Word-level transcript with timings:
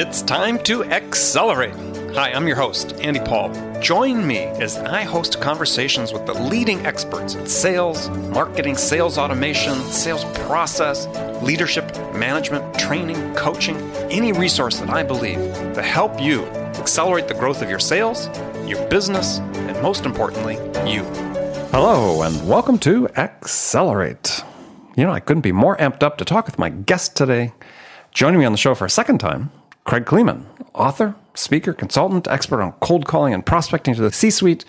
It's 0.00 0.22
time 0.22 0.62
to 0.62 0.84
accelerate. 0.84 1.74
Hi, 2.14 2.30
I'm 2.30 2.46
your 2.46 2.54
host, 2.54 2.92
Andy 3.00 3.18
Paul. 3.18 3.50
Join 3.80 4.24
me 4.24 4.44
as 4.44 4.76
I 4.76 5.02
host 5.02 5.40
conversations 5.40 6.12
with 6.12 6.24
the 6.24 6.34
leading 6.34 6.86
experts 6.86 7.34
in 7.34 7.48
sales, 7.48 8.08
marketing, 8.08 8.76
sales 8.76 9.18
automation, 9.18 9.74
sales 9.90 10.24
process, 10.46 11.08
leadership, 11.42 11.92
management, 12.14 12.78
training, 12.78 13.34
coaching, 13.34 13.76
any 14.08 14.30
resource 14.30 14.78
that 14.78 14.88
I 14.88 15.02
believe 15.02 15.52
to 15.74 15.82
help 15.82 16.20
you 16.20 16.44
accelerate 16.78 17.26
the 17.26 17.34
growth 17.34 17.60
of 17.60 17.68
your 17.68 17.80
sales, 17.80 18.28
your 18.68 18.86
business, 18.86 19.38
and 19.38 19.82
most 19.82 20.06
importantly, 20.06 20.58
you. 20.88 21.02
Hello, 21.72 22.22
and 22.22 22.48
welcome 22.48 22.78
to 22.78 23.08
Accelerate. 23.16 24.44
You 24.96 25.06
know, 25.06 25.12
I 25.12 25.18
couldn't 25.18 25.42
be 25.42 25.50
more 25.50 25.76
amped 25.78 26.04
up 26.04 26.18
to 26.18 26.24
talk 26.24 26.46
with 26.46 26.56
my 26.56 26.68
guest 26.68 27.16
today. 27.16 27.52
Joining 28.12 28.38
me 28.38 28.46
on 28.46 28.52
the 28.52 28.58
show 28.58 28.76
for 28.76 28.84
a 28.84 28.90
second 28.90 29.18
time, 29.18 29.50
Craig 29.88 30.04
Kleeman, 30.04 30.44
author, 30.74 31.14
speaker, 31.32 31.72
consultant, 31.72 32.28
expert 32.28 32.60
on 32.60 32.72
cold 32.72 33.06
calling 33.06 33.32
and 33.32 33.46
prospecting 33.46 33.94
to 33.94 34.02
the 34.02 34.12
C 34.12 34.28
suite, 34.28 34.66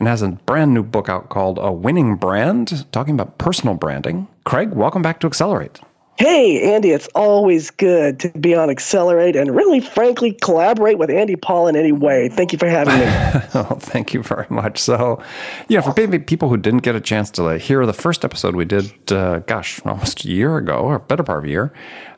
and 0.00 0.08
has 0.08 0.22
a 0.22 0.30
brand 0.30 0.74
new 0.74 0.82
book 0.82 1.08
out 1.08 1.28
called 1.28 1.56
A 1.62 1.70
Winning 1.70 2.16
Brand, 2.16 2.84
talking 2.90 3.14
about 3.14 3.38
personal 3.38 3.76
branding. 3.76 4.26
Craig, 4.42 4.72
welcome 4.72 5.02
back 5.02 5.20
to 5.20 5.28
Accelerate. 5.28 5.78
Hey, 6.18 6.74
Andy, 6.74 6.90
it's 6.90 7.06
always 7.14 7.70
good 7.70 8.18
to 8.18 8.28
be 8.30 8.52
on 8.56 8.70
Accelerate 8.70 9.36
and 9.36 9.54
really, 9.54 9.78
frankly, 9.78 10.32
collaborate 10.32 10.98
with 10.98 11.10
Andy 11.10 11.36
Paul 11.36 11.68
in 11.68 11.76
any 11.76 11.92
way. 11.92 12.28
Thank 12.28 12.52
you 12.52 12.58
for 12.58 12.68
having 12.68 12.98
me. 12.98 13.04
oh, 13.54 13.78
thank 13.78 14.12
you 14.12 14.24
very 14.24 14.46
much. 14.50 14.80
So, 14.80 15.22
yeah, 15.68 15.80
for 15.80 15.94
maybe 15.96 16.18
people 16.18 16.48
who 16.48 16.56
didn't 16.56 16.82
get 16.82 16.96
a 16.96 17.00
chance 17.00 17.30
to 17.32 17.56
hear 17.56 17.86
the 17.86 17.92
first 17.92 18.24
episode 18.24 18.56
we 18.56 18.64
did, 18.64 19.12
uh, 19.12 19.38
gosh, 19.46 19.80
almost 19.86 20.24
a 20.24 20.28
year 20.28 20.56
ago, 20.56 20.78
or 20.78 20.98
better 20.98 21.22
part 21.22 21.38
of 21.38 21.44
a 21.44 21.48
year, 21.48 21.72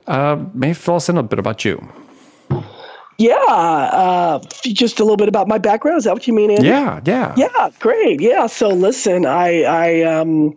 uh, 0.06 0.42
maybe 0.55 0.72
fill 0.72 0.94
us 0.94 1.10
in 1.10 1.19
a 1.19 1.22
bit 1.22 1.38
about 1.38 1.66
you. 1.66 1.92
Yeah, 3.23 3.37
uh, 3.37 4.41
just 4.65 4.98
a 4.98 5.05
little 5.05 5.17
bit 5.17 5.28
about 5.28 5.47
my 5.47 5.59
background. 5.59 5.98
Is 5.98 6.05
that 6.05 6.12
what 6.12 6.27
you 6.27 6.33
mean, 6.33 6.51
Andy? 6.51 6.67
Yeah, 6.67 7.01
yeah, 7.05 7.34
yeah. 7.37 7.70
Great. 7.79 8.20
Yeah. 8.20 8.48
So 8.48 8.70
listen, 8.70 9.27
I 9.27 9.62
I 9.62 10.03
um, 10.03 10.56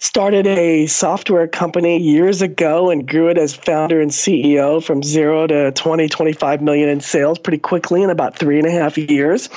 started 0.00 0.46
a 0.46 0.86
software 0.86 1.48
company 1.48 1.98
years 1.98 2.42
ago 2.42 2.90
and 2.90 3.08
grew 3.08 3.28
it 3.28 3.38
as 3.38 3.54
founder 3.54 4.02
and 4.02 4.10
CEO 4.10 4.84
from 4.84 5.02
zero 5.02 5.46
to 5.46 5.72
20, 5.72 6.10
25 6.10 6.60
million 6.60 6.90
in 6.90 7.00
sales 7.00 7.38
pretty 7.38 7.56
quickly 7.56 8.02
in 8.02 8.10
about 8.10 8.36
three 8.38 8.58
and 8.58 8.68
a 8.68 8.70
half 8.70 8.98
years. 8.98 9.48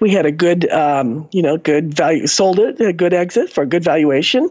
We 0.00 0.10
had 0.10 0.26
a 0.26 0.32
good, 0.32 0.68
um, 0.68 1.28
you 1.30 1.40
know, 1.40 1.56
good 1.56 1.94
value, 1.94 2.26
sold 2.26 2.58
it, 2.58 2.80
a 2.80 2.92
good 2.92 3.14
exit 3.14 3.50
for 3.50 3.62
a 3.62 3.66
good 3.66 3.84
valuation. 3.84 4.50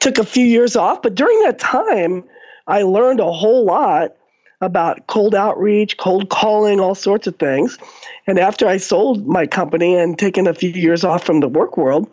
Took 0.00 0.18
a 0.18 0.24
few 0.24 0.44
years 0.44 0.74
off, 0.74 1.00
but 1.00 1.14
during 1.14 1.42
that 1.44 1.60
time, 1.60 2.24
I 2.66 2.82
learned 2.82 3.20
a 3.20 3.30
whole 3.30 3.64
lot 3.64 4.16
about 4.60 5.06
cold 5.06 5.34
outreach, 5.34 5.96
cold 5.98 6.28
calling, 6.30 6.80
all 6.80 6.94
sorts 6.94 7.26
of 7.26 7.36
things. 7.36 7.78
And 8.26 8.38
after 8.38 8.66
I 8.66 8.78
sold 8.78 9.26
my 9.26 9.46
company 9.46 9.94
and 9.94 10.18
taken 10.18 10.46
a 10.46 10.54
few 10.54 10.70
years 10.70 11.04
off 11.04 11.24
from 11.24 11.40
the 11.40 11.48
work 11.48 11.76
world, 11.76 12.10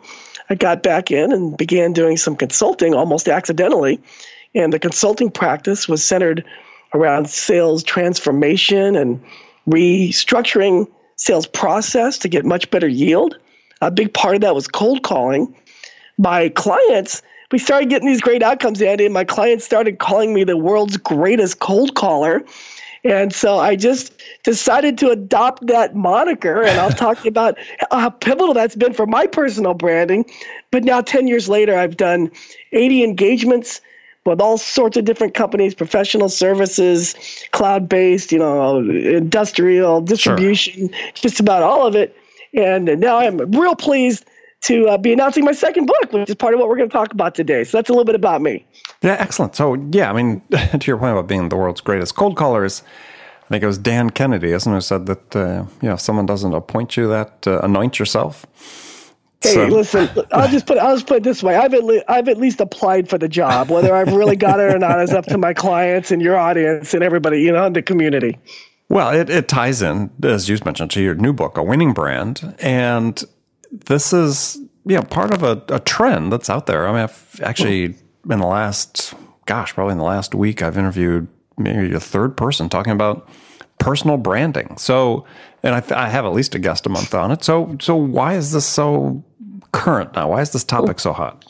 I 0.50 0.54
got 0.54 0.82
back 0.82 1.10
in 1.10 1.32
and 1.32 1.56
began 1.56 1.92
doing 1.92 2.16
some 2.16 2.36
consulting 2.36 2.94
almost 2.94 3.28
accidentally. 3.28 4.00
And 4.54 4.72
the 4.72 4.78
consulting 4.78 5.30
practice 5.30 5.88
was 5.88 6.04
centered 6.04 6.44
around 6.92 7.28
sales 7.30 7.82
transformation 7.82 8.94
and 8.94 9.22
restructuring 9.68 10.86
sales 11.16 11.46
process 11.46 12.18
to 12.18 12.28
get 12.28 12.44
much 12.44 12.70
better 12.70 12.88
yield. 12.88 13.38
A 13.80 13.90
big 13.90 14.12
part 14.12 14.36
of 14.36 14.40
that 14.42 14.54
was 14.54 14.68
cold 14.68 15.02
calling. 15.02 15.54
My 16.18 16.50
clients 16.50 17.22
we 17.54 17.58
started 17.60 17.88
getting 17.88 18.08
these 18.08 18.20
great 18.20 18.42
outcomes, 18.42 18.82
Andy, 18.82 19.04
and 19.04 19.14
my 19.14 19.22
clients 19.22 19.64
started 19.64 20.00
calling 20.00 20.34
me 20.34 20.42
the 20.42 20.56
world's 20.56 20.96
greatest 20.96 21.60
cold 21.60 21.94
caller. 21.94 22.42
And 23.04 23.32
so 23.32 23.60
I 23.60 23.76
just 23.76 24.12
decided 24.42 24.98
to 24.98 25.10
adopt 25.10 25.68
that 25.68 25.94
moniker, 25.94 26.64
and 26.64 26.80
I'll 26.80 26.90
talk 26.90 27.24
about 27.26 27.56
how 27.92 28.10
pivotal 28.10 28.54
that's 28.54 28.74
been 28.74 28.92
for 28.92 29.06
my 29.06 29.28
personal 29.28 29.72
branding. 29.72 30.24
But 30.72 30.82
now, 30.82 31.00
10 31.00 31.28
years 31.28 31.48
later, 31.48 31.78
I've 31.78 31.96
done 31.96 32.32
80 32.72 33.04
engagements 33.04 33.80
with 34.26 34.40
all 34.40 34.58
sorts 34.58 34.96
of 34.96 35.04
different 35.04 35.34
companies, 35.34 35.76
professional 35.76 36.30
services, 36.30 37.14
cloud 37.52 37.88
based, 37.88 38.32
you 38.32 38.40
know, 38.40 38.80
industrial, 38.80 40.00
distribution, 40.00 40.88
sure. 40.88 40.98
just 41.14 41.38
about 41.38 41.62
all 41.62 41.86
of 41.86 41.94
it. 41.94 42.16
And 42.52 42.98
now 42.98 43.18
I'm 43.18 43.36
real 43.52 43.76
pleased 43.76 44.24
to 44.64 44.88
uh, 44.88 44.96
be 44.96 45.12
announcing 45.12 45.44
my 45.44 45.52
second 45.52 45.86
book, 45.86 46.12
which 46.12 46.28
is 46.28 46.34
part 46.34 46.54
of 46.54 46.60
what 46.60 46.68
we're 46.68 46.76
going 46.76 46.88
to 46.88 46.92
talk 46.92 47.12
about 47.12 47.34
today. 47.34 47.64
So 47.64 47.76
that's 47.78 47.90
a 47.90 47.92
little 47.92 48.04
bit 48.04 48.14
about 48.14 48.40
me. 48.40 48.66
Yeah, 49.02 49.16
excellent. 49.18 49.54
So, 49.54 49.74
yeah, 49.92 50.10
I 50.10 50.14
mean, 50.14 50.40
to 50.50 50.86
your 50.86 50.96
point 50.96 51.12
about 51.12 51.28
being 51.28 51.48
the 51.50 51.56
world's 51.56 51.82
greatest 51.82 52.16
cold 52.16 52.36
callers, 52.36 52.82
I 53.44 53.48
think 53.48 53.62
it 53.62 53.66
was 53.66 53.76
Dan 53.76 54.08
Kennedy, 54.10 54.52
isn't 54.52 54.72
it, 54.72 54.74
who 54.74 54.80
said 54.80 55.06
that, 55.06 55.36
uh, 55.36 55.64
you 55.82 55.88
know, 55.88 55.94
if 55.94 56.00
someone 56.00 56.24
doesn't 56.24 56.54
appoint 56.54 56.96
you, 56.96 57.08
that 57.08 57.46
uh, 57.46 57.60
anoint 57.60 57.98
yourself. 57.98 58.46
Hey, 59.42 59.52
so. 59.52 59.66
listen, 59.66 60.08
I'll 60.32 60.48
just 60.48 60.66
put 60.66 60.78
I'll 60.78 60.94
just 60.94 61.06
put 61.06 61.18
it 61.18 61.22
this 61.22 61.42
way. 61.42 61.54
I've 61.54 61.74
at, 61.74 61.84
le- 61.84 62.02
I've 62.08 62.28
at 62.28 62.38
least 62.38 62.62
applied 62.62 63.10
for 63.10 63.18
the 63.18 63.28
job. 63.28 63.68
Whether 63.68 63.94
I've 63.94 64.14
really 64.14 64.36
got 64.36 64.58
it 64.58 64.74
or 64.74 64.78
not 64.78 64.98
is 65.02 65.12
up 65.12 65.26
to 65.26 65.36
my 65.36 65.52
clients 65.52 66.10
and 66.10 66.22
your 66.22 66.38
audience 66.38 66.94
and 66.94 67.04
everybody, 67.04 67.42
you 67.42 67.52
know, 67.52 67.66
in 67.66 67.74
the 67.74 67.82
community. 67.82 68.38
Well, 68.88 69.10
it, 69.10 69.28
it 69.28 69.46
ties 69.46 69.82
in, 69.82 70.10
as 70.22 70.48
you 70.48 70.56
mentioned, 70.64 70.90
to 70.92 71.02
your 71.02 71.14
new 71.14 71.34
book, 71.34 71.58
A 71.58 71.62
Winning 71.62 71.92
Brand. 71.92 72.54
And 72.58 73.22
this 73.86 74.12
is 74.12 74.56
you 74.86 74.96
know 74.96 75.02
part 75.02 75.32
of 75.32 75.42
a, 75.42 75.62
a 75.68 75.80
trend 75.80 76.32
that's 76.32 76.48
out 76.50 76.66
there. 76.66 76.86
I 76.86 76.92
mean, 76.92 77.00
I've 77.02 77.40
actually 77.42 77.96
in 78.30 78.38
the 78.38 78.46
last 78.46 79.14
gosh, 79.46 79.74
probably 79.74 79.92
in 79.92 79.98
the 79.98 80.04
last 80.04 80.34
week, 80.34 80.62
I've 80.62 80.78
interviewed 80.78 81.28
maybe 81.58 81.94
a 81.94 82.00
third 82.00 82.36
person 82.36 82.68
talking 82.68 82.92
about 82.92 83.28
personal 83.78 84.16
branding. 84.16 84.76
So, 84.78 85.24
and 85.62 85.74
I, 85.74 85.80
th- 85.80 85.92
I 85.92 86.08
have 86.08 86.24
at 86.24 86.32
least 86.32 86.54
a 86.54 86.58
guest 86.58 86.86
a 86.86 86.88
month 86.88 87.14
on 87.14 87.30
it. 87.30 87.44
So, 87.44 87.76
so 87.80 87.94
why 87.94 88.34
is 88.34 88.52
this 88.52 88.66
so 88.66 89.24
current 89.72 90.14
now? 90.14 90.30
Why 90.30 90.40
is 90.40 90.52
this 90.52 90.64
topic 90.64 91.00
so 91.00 91.12
hot? 91.12 91.44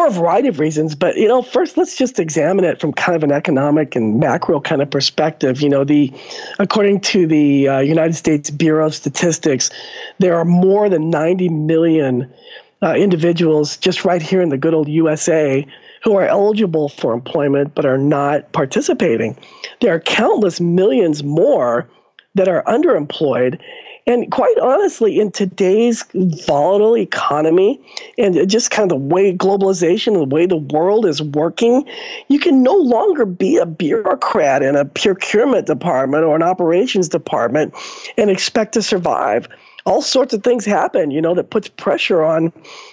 For 0.00 0.06
a 0.06 0.10
variety 0.10 0.48
of 0.48 0.58
reasons, 0.58 0.94
but 0.94 1.18
you 1.18 1.28
know, 1.28 1.42
first 1.42 1.76
let's 1.76 1.94
just 1.94 2.18
examine 2.18 2.64
it 2.64 2.80
from 2.80 2.90
kind 2.94 3.14
of 3.14 3.22
an 3.22 3.32
economic 3.32 3.94
and 3.94 4.18
macro 4.18 4.58
kind 4.58 4.80
of 4.80 4.90
perspective. 4.90 5.60
You 5.60 5.68
know, 5.68 5.84
the 5.84 6.10
according 6.58 7.02
to 7.02 7.26
the 7.26 7.68
uh, 7.68 7.78
United 7.80 8.14
States 8.14 8.48
Bureau 8.48 8.86
of 8.86 8.94
Statistics, 8.94 9.68
there 10.18 10.36
are 10.36 10.46
more 10.46 10.88
than 10.88 11.10
90 11.10 11.50
million 11.50 12.32
uh, 12.82 12.94
individuals 12.94 13.76
just 13.76 14.06
right 14.06 14.22
here 14.22 14.40
in 14.40 14.48
the 14.48 14.56
good 14.56 14.72
old 14.72 14.88
USA 14.88 15.66
who 16.02 16.16
are 16.16 16.24
eligible 16.24 16.88
for 16.88 17.12
employment 17.12 17.74
but 17.74 17.84
are 17.84 17.98
not 17.98 18.50
participating. 18.52 19.36
There 19.82 19.94
are 19.94 20.00
countless 20.00 20.62
millions 20.62 21.22
more 21.22 21.86
that 22.36 22.48
are 22.48 22.64
underemployed 22.64 23.60
and 24.10 24.30
quite 24.30 24.58
honestly, 24.58 25.20
in 25.20 25.30
today's 25.30 26.04
volatile 26.14 26.96
economy 26.96 27.80
and 28.18 28.48
just 28.50 28.70
kind 28.70 28.90
of 28.90 28.98
the 28.98 29.04
way 29.14 29.32
globalization, 29.32 30.14
the 30.14 30.24
way 30.24 30.46
the 30.46 30.56
world 30.56 31.06
is 31.06 31.22
working, 31.22 31.86
you 32.28 32.40
can 32.40 32.62
no 32.62 32.74
longer 32.74 33.24
be 33.24 33.56
a 33.56 33.66
bureaucrat 33.66 34.62
in 34.62 34.74
a 34.74 34.84
procurement 34.84 35.66
department 35.66 36.24
or 36.24 36.34
an 36.34 36.42
operations 36.42 37.08
department 37.08 37.72
and 38.18 38.30
expect 38.30 38.74
to 38.74 38.82
survive 38.82 39.48
all 39.86 40.02
sorts 40.02 40.34
of 40.34 40.42
things 40.42 40.64
happen, 40.64 41.10
you 41.10 41.20
know, 41.20 41.34
that 41.34 41.50
puts 41.50 41.68
pressure 41.68 42.22
on 42.22 42.52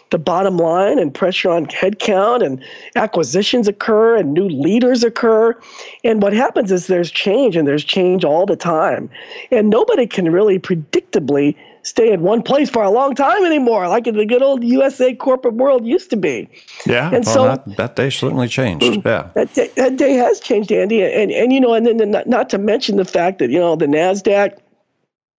the 0.09 0.17
bottom 0.17 0.57
line 0.57 0.99
and 0.99 1.13
pressure 1.13 1.49
on 1.49 1.65
headcount 1.67 2.45
and 2.45 2.63
acquisitions 2.95 3.67
occur 3.67 4.15
and 4.15 4.33
new 4.33 4.47
leaders 4.47 5.03
occur. 5.03 5.57
And 6.03 6.21
what 6.21 6.33
happens 6.33 6.71
is 6.71 6.87
there's 6.87 7.11
change 7.11 7.55
and 7.55 7.67
there's 7.67 7.83
change 7.83 8.23
all 8.23 8.45
the 8.45 8.55
time. 8.55 9.09
And 9.51 9.69
nobody 9.69 10.07
can 10.07 10.31
really 10.31 10.59
predictably 10.59 11.55
stay 11.87 12.11
in 12.11 12.21
one 12.21 12.43
place 12.43 12.69
for 12.69 12.83
a 12.83 12.89
long 12.89 13.15
time 13.15 13.45
anymore, 13.45 13.87
like 13.87 14.07
in 14.07 14.17
the 14.17 14.25
good 14.25 14.41
old 14.41 14.63
USA 14.63 15.15
corporate 15.15 15.55
world 15.55 15.85
used 15.85 16.09
to 16.09 16.17
be. 16.17 16.49
Yeah, 16.85 17.05
and 17.05 17.25
well, 17.25 17.33
so 17.33 17.43
that, 17.45 17.77
that, 17.77 17.95
day 17.95 18.09
certainly 18.09 18.49
changed. 18.49 18.85
Mm, 18.85 19.05
yeah, 19.05 19.29
that 19.35 19.53
day, 19.53 19.71
that 19.75 19.95
day 19.95 20.13
has 20.13 20.39
changed, 20.41 20.71
Andy. 20.71 21.01
And 21.01 21.31
and 21.31 21.53
you 21.53 21.61
know, 21.61 21.73
and 21.73 21.85
then 21.85 22.11
not, 22.11 22.27
not 22.27 22.49
to 22.49 22.57
mention 22.57 22.97
the 22.97 23.05
fact 23.05 23.39
that 23.39 23.49
you 23.49 23.59
know 23.59 23.77
the 23.77 23.85
Nasdaq 23.85 24.57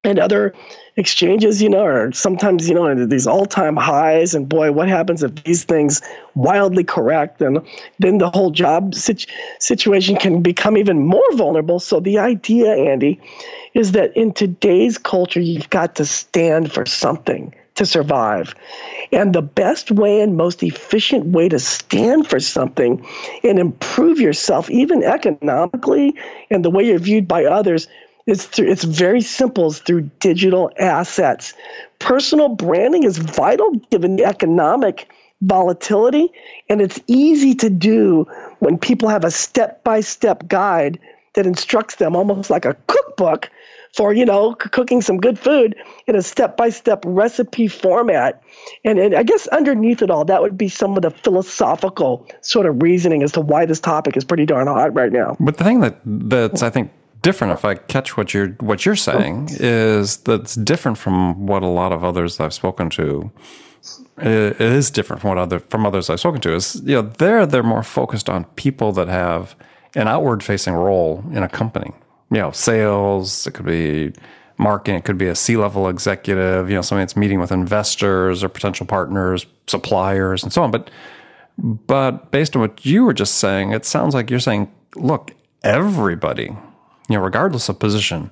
and 0.05 0.19
other 0.19 0.55
exchanges, 0.98 1.62
you 1.62 1.70
know, 1.70 1.84
are 1.84 2.12
sometimes, 2.12 2.68
you 2.68 2.74
know, 2.74 3.06
these 3.06 3.26
all 3.26 3.46
time 3.46 3.76
highs. 3.76 4.34
And 4.34 4.48
boy, 4.48 4.72
what 4.72 4.88
happens 4.88 5.22
if 5.22 5.34
these 5.44 5.64
things 5.64 6.02
wildly 6.34 6.84
correct? 6.84 7.40
And 7.40 7.60
then 7.98 8.18
the 8.18 8.30
whole 8.30 8.50
job 8.50 8.94
situ- 8.94 9.32
situation 9.60 10.16
can 10.16 10.42
become 10.42 10.76
even 10.76 11.06
more 11.06 11.32
vulnerable. 11.34 11.78
So 11.78 12.00
the 12.00 12.18
idea, 12.18 12.74
Andy, 12.74 13.20
is 13.74 13.92
that 13.92 14.16
in 14.16 14.32
today's 14.32 14.98
culture, 14.98 15.40
you've 15.40 15.70
got 15.70 15.96
to 15.96 16.04
stand 16.04 16.72
for 16.72 16.84
something 16.84 17.54
to 17.76 17.86
survive. 17.86 18.54
And 19.12 19.32
the 19.32 19.42
best 19.42 19.92
way 19.92 20.20
and 20.20 20.36
most 20.36 20.64
efficient 20.64 21.26
way 21.26 21.48
to 21.48 21.60
stand 21.60 22.26
for 22.26 22.40
something 22.40 23.06
and 23.44 23.58
improve 23.58 24.18
yourself, 24.18 24.68
even 24.68 25.04
economically, 25.04 26.16
and 26.50 26.64
the 26.64 26.70
way 26.70 26.84
you're 26.84 26.98
viewed 26.98 27.28
by 27.28 27.44
others, 27.44 27.86
it's 28.28 28.44
through, 28.44 28.70
it's 28.70 28.84
very 28.84 29.22
simple. 29.22 29.69
It's 29.69 29.78
through 29.78 30.10
digital 30.20 30.70
assets. 30.78 31.54
Personal 31.98 32.50
branding 32.50 33.04
is 33.04 33.16
vital 33.16 33.75
given 33.90 34.16
the 34.16 34.26
economic 34.26 35.10
volatility, 35.40 36.28
and 36.69 36.82
it's 36.82 37.00
easy 37.06 37.54
to 37.54 37.70
do 37.70 38.26
when 38.58 38.76
people 38.76 39.08
have 39.08 39.25
a 39.25 39.30
step 39.30 39.82
by 39.82 40.00
step 40.00 40.46
guide 40.46 40.98
that 41.34 41.46
instructs 41.46 41.96
them 41.96 42.14
almost 42.16 42.50
like 42.50 42.66
a 42.66 42.76
cookbook 42.86 43.48
for 43.96 44.12
you 44.12 44.26
know 44.26 44.54
c- 44.62 44.69
cooking 44.69 45.00
some 45.00 45.16
good 45.16 45.38
food 45.38 45.74
in 46.06 46.14
a 46.14 46.20
step-by-step 46.20 47.02
recipe 47.06 47.69
format 47.69 48.42
and, 48.84 48.98
and 48.98 49.14
i 49.14 49.22
guess 49.22 49.46
underneath 49.48 50.02
it 50.02 50.10
all 50.10 50.24
that 50.24 50.42
would 50.42 50.58
be 50.58 50.69
some 50.69 50.96
of 50.96 51.02
the 51.02 51.10
philosophical 51.10 52.28
sort 52.42 52.66
of 52.66 52.82
reasoning 52.82 53.22
as 53.22 53.32
to 53.32 53.40
why 53.40 53.64
this 53.64 53.81
topic 53.81 54.16
is 54.16 54.24
pretty 54.24 54.44
darn 54.44 54.66
hot 54.66 54.92
right 54.94 55.12
now 55.12 55.36
but 55.40 55.56
the 55.56 55.64
thing 55.64 55.81
that 55.81 55.98
that's 56.04 56.62
i 56.62 56.69
think 56.69 56.90
different 57.23 57.53
if 57.53 57.65
i 57.65 57.75
catch 57.75 58.17
what 58.17 58.32
you're 58.32 58.49
what 58.61 58.87
you're 58.87 58.97
saying 58.97 59.49
is 59.53 60.19
that's 60.19 60.55
different 60.55 60.97
from 60.99 61.47
what 61.47 61.62
a 61.62 61.67
lot 61.67 61.93
of 61.93 62.05
others 62.05 62.38
i've 62.41 62.55
spoken 62.55 62.88
to 62.91 63.31
it 64.20 64.61
is 64.61 64.91
different 64.91 65.23
from 65.23 65.31
what 65.31 65.38
other 65.38 65.59
from 65.61 65.87
others 65.87 66.11
I've 66.11 66.20
spoken 66.20 66.41
to. 66.43 66.55
Is 66.55 66.82
you 66.85 66.94
know 66.94 67.03
they're 67.03 67.47
they're 67.47 67.62
more 67.62 67.82
focused 67.82 68.29
on 68.29 68.44
people 68.56 68.93
that 68.93 69.09
have 69.09 69.55
an 69.94 70.09
outward 70.09 70.43
facing 70.43 70.75
role 70.75 71.25
in 71.32 71.43
a 71.43 71.49
company. 71.49 71.93
You 72.31 72.38
know, 72.38 72.50
sales. 72.50 73.47
It 73.47 73.53
could 73.53 73.67
be 73.67 74.12
marketing. 74.59 74.97
It 74.97 75.05
could 75.05 75.19
be 75.19 75.29
a 75.29 75.35
C 75.35 75.56
level 75.56 75.88
executive. 75.88 76.69
You 76.69 76.76
know, 76.76 76.82
somebody 76.82 77.05
that's 77.05 77.17
meeting 77.17 77.38
with 77.38 77.53
investors 77.53 78.43
or 78.43 78.49
potential 78.49 78.87
partners, 78.87 79.47
suppliers, 79.67 80.43
and 80.43 80.53
so 80.53 80.62
on. 80.62 80.70
But 80.70 80.91
but 81.56 82.31
based 82.31 82.56
on 82.56 82.62
what 82.62 82.85
you 82.85 83.05
were 83.05 83.15
just 83.15 83.37
saying, 83.37 83.73
it 83.73 83.85
sounds 83.85 84.15
like 84.15 84.31
you're 84.31 84.41
saying, 84.41 84.70
look, 84.97 85.32
everybody, 85.62 86.56
you 87.08 87.16
know, 87.16 87.22
regardless 87.22 87.69
of 87.69 87.78
position, 87.78 88.31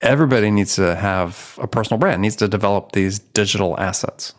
everybody 0.00 0.50
needs 0.50 0.76
to 0.76 0.94
have 0.94 1.58
a 1.60 1.66
personal 1.66 1.98
brand, 1.98 2.22
needs 2.22 2.36
to 2.36 2.48
develop 2.48 2.92
these 2.92 3.18
digital 3.18 3.78
assets. 3.78 4.34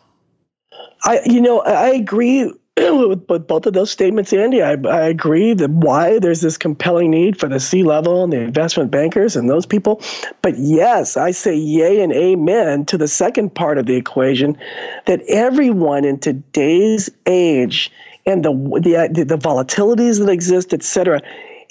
I, 1.04 1.20
you 1.26 1.40
know, 1.40 1.60
I 1.60 1.88
agree 1.88 2.52
with, 2.76 3.26
both 3.26 3.66
of 3.66 3.72
those 3.72 3.90
statements, 3.90 4.32
Andy. 4.32 4.62
I, 4.62 4.72
I 4.72 5.02
agree 5.02 5.54
that 5.54 5.70
why 5.70 6.18
there's 6.18 6.40
this 6.40 6.56
compelling 6.56 7.10
need 7.10 7.38
for 7.38 7.48
the 7.48 7.60
C 7.60 7.82
level 7.82 8.24
and 8.24 8.32
the 8.32 8.40
investment 8.40 8.90
bankers 8.90 9.36
and 9.36 9.48
those 9.48 9.66
people. 9.66 10.02
But 10.42 10.58
yes, 10.58 11.16
I 11.16 11.30
say 11.30 11.54
yay 11.54 12.00
and 12.00 12.12
amen 12.12 12.86
to 12.86 12.98
the 12.98 13.08
second 13.08 13.54
part 13.54 13.78
of 13.78 13.86
the 13.86 13.96
equation 13.96 14.58
that 15.06 15.22
everyone 15.28 16.04
in 16.04 16.18
today's 16.18 17.10
age 17.26 17.92
and 18.26 18.44
the 18.44 18.52
the, 18.52 19.24
the 19.24 19.38
volatilities 19.38 20.18
that 20.18 20.30
exist, 20.30 20.72
et 20.72 20.82
cetera, 20.82 21.20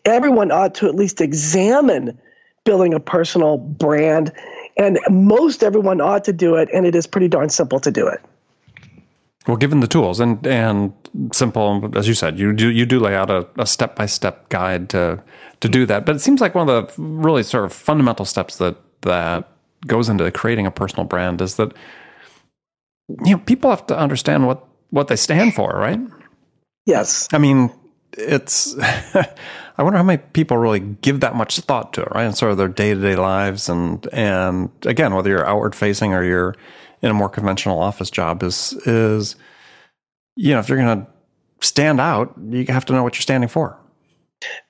everyone 0.06 0.52
ought 0.52 0.76
to 0.76 0.88
at 0.88 0.96
least 0.96 1.22
examine 1.22 2.20
building 2.64 2.94
a 2.94 3.00
personal 3.00 3.58
brand. 3.58 4.32
And 4.78 5.00
most 5.10 5.64
everyone 5.64 6.02
ought 6.02 6.24
to 6.26 6.34
do 6.34 6.56
it, 6.56 6.70
and 6.74 6.86
it 6.86 6.96
is 6.96 7.06
pretty 7.06 7.28
darn 7.28 7.50
simple 7.50 7.80
to 7.80 7.92
do 7.92 8.08
it. 8.08 8.20
Well, 9.48 9.58
given 9.58 9.82
the 9.82 9.88
tools 9.88 10.20
and 10.20 10.46
and 10.48 10.94
simple, 11.34 11.92
as 11.96 12.08
you 12.08 12.14
said, 12.14 12.40
you 12.40 12.54
do 12.54 12.70
you 12.72 12.86
do 12.86 13.00
lay 13.00 13.16
out 13.16 13.30
a 13.30 13.66
step 13.66 13.96
by 13.96 14.06
step 14.06 14.50
guide 14.50 14.90
to 14.90 15.22
to 15.60 15.70
do 15.70 15.86
that. 15.86 16.06
But 16.06 16.16
it 16.16 16.20
seems 16.20 16.42
like 16.42 16.56
one 16.56 16.70
of 16.70 16.88
the 16.88 17.02
really 17.02 17.44
sort 17.44 17.66
of 17.66 17.74
fundamental 17.74 18.26
steps 18.26 18.58
that 18.58 18.78
that 19.02 19.50
goes 19.86 20.08
into 20.08 20.32
creating 20.32 20.66
a 20.66 20.72
personal 20.72 21.06
brand 21.06 21.42
is 21.42 21.56
that 21.56 21.74
you 23.26 23.36
know 23.36 23.38
people 23.40 23.70
have 23.70 23.86
to 23.88 23.98
understand 23.98 24.48
what 24.48 24.66
what 24.92 25.08
they 25.08 25.18
stand 25.18 25.54
for, 25.54 25.72
right? 25.72 26.00
Yes. 26.86 27.28
I 27.34 27.38
mean, 27.38 27.70
it's. 28.18 28.76
I 29.76 29.82
wonder 29.82 29.98
how 29.98 30.04
many 30.04 30.22
people 30.34 30.58
really 30.58 30.80
give 30.80 31.22
that 31.22 31.36
much 31.36 31.60
thought 31.62 31.94
to 31.94 32.04
it, 32.04 32.10
right? 32.12 32.26
And 32.26 32.38
sort 32.38 32.52
of 32.52 32.60
their 32.60 32.68
day 32.68 32.94
to 32.94 33.02
day 33.02 33.16
lives, 33.16 33.70
and 33.70 34.08
and 34.14 34.70
again, 34.86 35.16
whether 35.16 35.30
you're 35.30 35.48
outward 35.48 35.76
facing 35.76 36.14
or 36.14 36.24
you're 36.24 36.56
in 37.02 37.10
a 37.10 37.14
more 37.14 37.30
conventional 37.30 37.80
office 37.80 38.10
job 38.10 38.44
is 38.44 38.74
is 38.86 39.36
you 40.36 40.54
know 40.54 40.60
if 40.60 40.70
you're 40.70 40.78
going 40.78 41.02
to 41.02 41.08
stand 41.62 42.00
out, 42.00 42.34
you 42.50 42.66
have 42.68 42.86
to 42.86 42.94
know 42.94 43.04
what 43.04 43.16
you're 43.16 43.24
standing 43.24 43.50
for. 43.50 43.78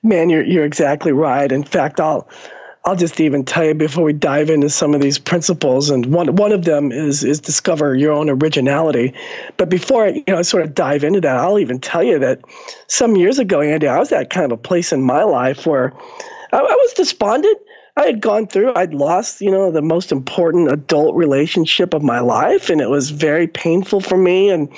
Man, 0.02 0.30
you're 0.30 0.44
you're 0.44 0.64
exactly 0.64 1.12
right. 1.12 1.50
In 1.50 1.64
fact, 1.64 2.00
I'll 2.00 2.28
I'll 2.86 2.96
just 2.96 3.18
even 3.18 3.44
tell 3.44 3.64
you 3.64 3.74
before 3.74 4.04
we 4.04 4.12
dive 4.12 4.50
into 4.50 4.68
some 4.68 4.94
of 4.94 5.00
these 5.00 5.18
principles, 5.18 5.88
and 5.88 6.06
one 6.06 6.36
one 6.36 6.52
of 6.52 6.64
them 6.64 6.92
is 6.92 7.24
is 7.24 7.40
discover 7.40 7.94
your 7.94 8.12
own 8.12 8.28
originality. 8.28 9.14
But 9.56 9.70
before 9.70 10.06
I 10.06 10.08
you 10.08 10.24
know 10.28 10.42
sort 10.42 10.64
of 10.64 10.74
dive 10.74 11.02
into 11.02 11.20
that, 11.22 11.36
I'll 11.36 11.58
even 11.58 11.80
tell 11.80 12.02
you 12.02 12.18
that 12.18 12.40
some 12.86 13.16
years 13.16 13.38
ago, 13.38 13.60
Andy, 13.62 13.88
I 13.88 13.98
was 13.98 14.12
at 14.12 14.30
kind 14.30 14.44
of 14.44 14.52
a 14.52 14.60
place 14.60 14.92
in 14.92 15.02
my 15.02 15.22
life 15.22 15.66
where 15.66 15.94
I, 16.52 16.58
I 16.58 16.60
was 16.60 16.92
despondent. 16.94 17.58
I 17.96 18.06
had 18.06 18.20
gone 18.20 18.48
through, 18.48 18.74
I'd 18.74 18.92
lost, 18.92 19.40
you 19.40 19.52
know, 19.52 19.70
the 19.70 19.80
most 19.80 20.10
important 20.10 20.72
adult 20.72 21.14
relationship 21.14 21.94
of 21.94 22.02
my 22.02 22.18
life, 22.18 22.68
and 22.68 22.80
it 22.80 22.90
was 22.90 23.10
very 23.10 23.46
painful 23.46 24.00
for 24.00 24.18
me. 24.18 24.50
And 24.50 24.68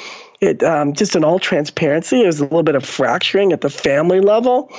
it, 0.43 0.63
um, 0.63 0.93
just 0.93 1.17
in 1.17 1.25
all 1.25 1.39
transparency, 1.39 2.23
it 2.23 2.27
was 2.27 2.41
a 2.41 2.45
little 2.45 2.63
bit 2.63 2.75
of 2.75 2.85
fracturing 2.85 3.53
at 3.53 3.63
the 3.63 3.71
family 3.71 4.21
level. 4.21 4.71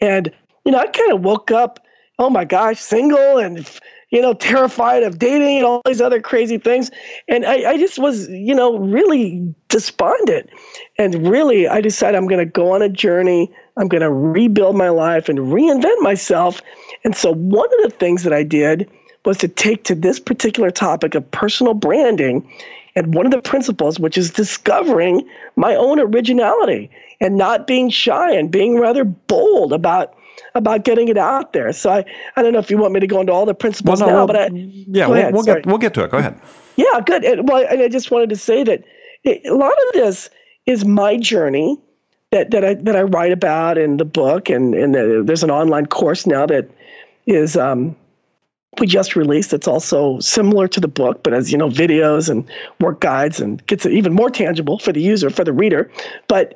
And, 0.00 0.32
you 0.64 0.72
know, 0.72 0.78
I 0.78 0.88
kind 0.88 1.12
of 1.12 1.22
woke 1.22 1.52
up, 1.52 1.83
oh 2.18 2.30
my 2.30 2.44
gosh, 2.44 2.80
single 2.80 3.38
and, 3.38 3.68
you 4.10 4.22
know, 4.22 4.34
terrified 4.34 5.02
of 5.02 5.18
dating 5.18 5.58
and 5.58 5.66
all 5.66 5.82
these 5.84 6.00
other 6.00 6.20
crazy 6.20 6.58
things. 6.58 6.90
And 7.28 7.44
I, 7.44 7.72
I 7.72 7.78
just 7.78 7.98
was, 7.98 8.28
you 8.28 8.54
know, 8.54 8.78
really 8.78 9.54
despondent. 9.68 10.50
And 10.98 11.28
really, 11.28 11.66
I 11.66 11.80
decided 11.80 12.16
I'm 12.16 12.28
going 12.28 12.44
to 12.44 12.50
go 12.50 12.74
on 12.74 12.82
a 12.82 12.88
journey. 12.88 13.52
I'm 13.76 13.88
going 13.88 14.02
to 14.02 14.10
rebuild 14.12 14.76
my 14.76 14.90
life 14.90 15.28
and 15.28 15.38
reinvent 15.38 16.00
myself 16.00 16.62
and 17.04 17.14
so 17.14 17.32
one 17.32 17.68
of 17.78 17.90
the 17.90 17.96
things 17.96 18.22
that 18.22 18.32
I 18.32 18.42
did 18.42 18.90
was 19.24 19.38
to 19.38 19.48
take 19.48 19.84
to 19.84 19.94
this 19.94 20.18
particular 20.18 20.70
topic 20.70 21.14
of 21.14 21.30
personal 21.30 21.74
branding 21.74 22.50
and 22.96 23.14
one 23.14 23.26
of 23.26 23.32
the 23.32 23.42
principles, 23.42 23.98
which 23.98 24.16
is 24.16 24.30
discovering 24.30 25.28
my 25.56 25.74
own 25.74 26.00
originality 26.00 26.90
and 27.20 27.36
not 27.36 27.66
being 27.66 27.90
shy 27.90 28.32
and 28.32 28.50
being 28.50 28.78
rather 28.78 29.04
bold 29.04 29.72
about 29.72 30.14
about 30.54 30.84
getting 30.84 31.08
it 31.08 31.18
out 31.18 31.52
there. 31.52 31.72
So 31.72 31.90
I, 31.90 32.04
I 32.36 32.42
don't 32.42 32.52
know 32.52 32.60
if 32.60 32.70
you 32.70 32.78
want 32.78 32.92
me 32.92 33.00
to 33.00 33.06
go 33.06 33.20
into 33.20 33.32
all 33.32 33.44
the 33.44 33.54
principles 33.54 34.00
well, 34.00 34.08
no, 34.08 34.16
now, 34.18 34.26
but 34.26 34.36
I, 34.36 34.48
yeah, 34.52 35.06
we'll, 35.06 35.32
we'll 35.32 35.42
get 35.42 35.66
we'll 35.66 35.78
get 35.78 35.94
to 35.94 36.04
it. 36.04 36.10
Go 36.10 36.18
ahead. 36.18 36.40
Yeah, 36.76 37.00
good. 37.04 37.24
And, 37.24 37.48
well, 37.48 37.66
and 37.68 37.80
I 37.80 37.88
just 37.88 38.10
wanted 38.10 38.28
to 38.30 38.36
say 38.36 38.62
that 38.64 38.84
it, 39.24 39.44
a 39.46 39.54
lot 39.54 39.72
of 39.72 39.92
this 39.94 40.30
is 40.66 40.84
my 40.84 41.16
journey 41.16 41.78
that 42.30 42.52
that 42.52 42.64
I 42.64 42.74
that 42.74 42.94
I 42.94 43.02
write 43.02 43.32
about 43.32 43.78
in 43.78 43.96
the 43.96 44.04
book, 44.04 44.48
and 44.48 44.74
and 44.74 44.94
there's 45.26 45.42
an 45.42 45.50
online 45.50 45.86
course 45.86 46.26
now 46.26 46.46
that 46.46 46.70
is 47.26 47.56
um, 47.56 47.96
we 48.78 48.86
just 48.86 49.16
released. 49.16 49.52
It's 49.52 49.68
also 49.68 50.20
similar 50.20 50.68
to 50.68 50.80
the 50.80 50.88
book, 50.88 51.24
but 51.24 51.34
as 51.34 51.50
you 51.50 51.58
know, 51.58 51.68
videos 51.68 52.28
and 52.28 52.48
work 52.80 53.00
guides 53.00 53.40
and 53.40 53.64
gets 53.66 53.86
it 53.86 53.92
even 53.92 54.12
more 54.12 54.30
tangible 54.30 54.78
for 54.78 54.92
the 54.92 55.00
user, 55.00 55.30
for 55.30 55.42
the 55.42 55.52
reader. 55.52 55.90
But 56.28 56.54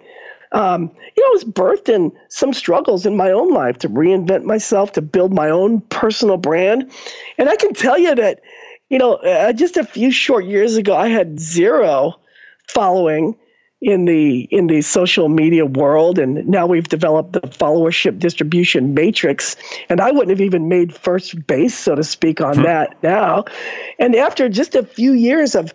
um, 0.52 0.90
you 1.16 1.22
know, 1.22 1.30
it 1.30 1.34
was 1.34 1.44
birthed 1.44 1.88
in 1.88 2.12
some 2.28 2.52
struggles 2.52 3.06
in 3.06 3.16
my 3.16 3.30
own 3.30 3.52
life 3.52 3.78
to 3.78 3.88
reinvent 3.88 4.44
myself, 4.44 4.92
to 4.92 5.02
build 5.02 5.32
my 5.32 5.50
own 5.50 5.80
personal 5.82 6.36
brand. 6.36 6.90
And 7.36 7.48
I 7.48 7.56
can 7.56 7.74
tell 7.74 7.98
you 7.98 8.14
that, 8.14 8.40
you 8.88 8.98
know, 8.98 9.14
uh, 9.14 9.52
just 9.52 9.76
a 9.76 9.84
few 9.84 10.10
short 10.10 10.46
years 10.46 10.76
ago, 10.76 10.96
I 10.96 11.08
had 11.08 11.38
zero 11.38 12.18
following 12.68 13.36
in 13.80 14.06
the 14.06 14.40
in 14.50 14.66
the 14.66 14.80
social 14.80 15.28
media 15.28 15.64
world 15.64 16.18
and 16.18 16.48
now 16.48 16.66
we've 16.66 16.88
developed 16.88 17.32
the 17.32 17.40
followership 17.42 18.18
distribution 18.18 18.92
matrix 18.92 19.54
and 19.88 20.00
i 20.00 20.10
wouldn't 20.10 20.30
have 20.30 20.40
even 20.40 20.68
made 20.68 20.92
first 20.92 21.46
base 21.46 21.78
so 21.78 21.94
to 21.94 22.02
speak 22.02 22.40
on 22.40 22.56
hmm. 22.56 22.62
that 22.62 23.00
now 23.04 23.44
and 24.00 24.16
after 24.16 24.48
just 24.48 24.74
a 24.74 24.82
few 24.82 25.12
years 25.12 25.54
of 25.54 25.72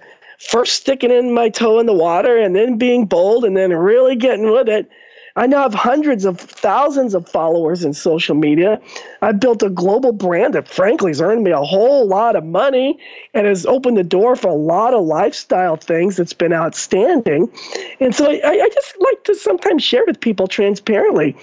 first 0.50 0.74
sticking 0.74 1.12
in 1.12 1.34
my 1.34 1.50
toe 1.50 1.80
in 1.80 1.86
the 1.86 1.94
water 1.94 2.38
and 2.38 2.56
then 2.56 2.78
being 2.78 3.06
bold 3.06 3.46
and 3.46 3.56
then 3.56 3.72
really 3.72 4.16
getting 4.16 4.52
with 4.52 4.70
it 4.70 4.90
I 5.36 5.48
now 5.48 5.64
have 5.64 5.74
hundreds 5.74 6.26
of 6.26 6.40
thousands 6.40 7.16
of 7.16 7.28
followers 7.28 7.84
in 7.84 7.94
social 7.94 8.36
media. 8.36 8.80
I've 9.24 9.40
built 9.40 9.64
a 9.64 9.70
global 9.70 10.12
brand 10.12 10.54
that, 10.54 10.68
frankly, 10.68 11.10
has 11.10 11.22
earned 11.22 11.44
me 11.44 11.50
a 11.50 11.62
whole 11.62 12.08
lot 12.08 12.36
of 12.36 12.46
money 12.46 13.00
and 13.34 13.48
has 13.48 13.66
opened 13.66 13.98
the 13.98 14.04
door 14.04 14.36
for 14.36 14.50
a 14.50 14.56
lot 14.56 14.94
of 14.94 15.04
lifestyle 15.04 15.76
things 15.76 16.18
that's 16.18 16.34
been 16.34 16.54
outstanding. 16.54 17.52
And 18.00 18.14
so 18.14 18.30
I, 18.30 18.42
I 18.44 18.70
just 18.72 18.96
like 19.00 19.24
to 19.24 19.36
sometimes 19.36 19.84
share 19.84 20.04
with 20.06 20.22
people 20.22 20.48
transparently 20.48 21.36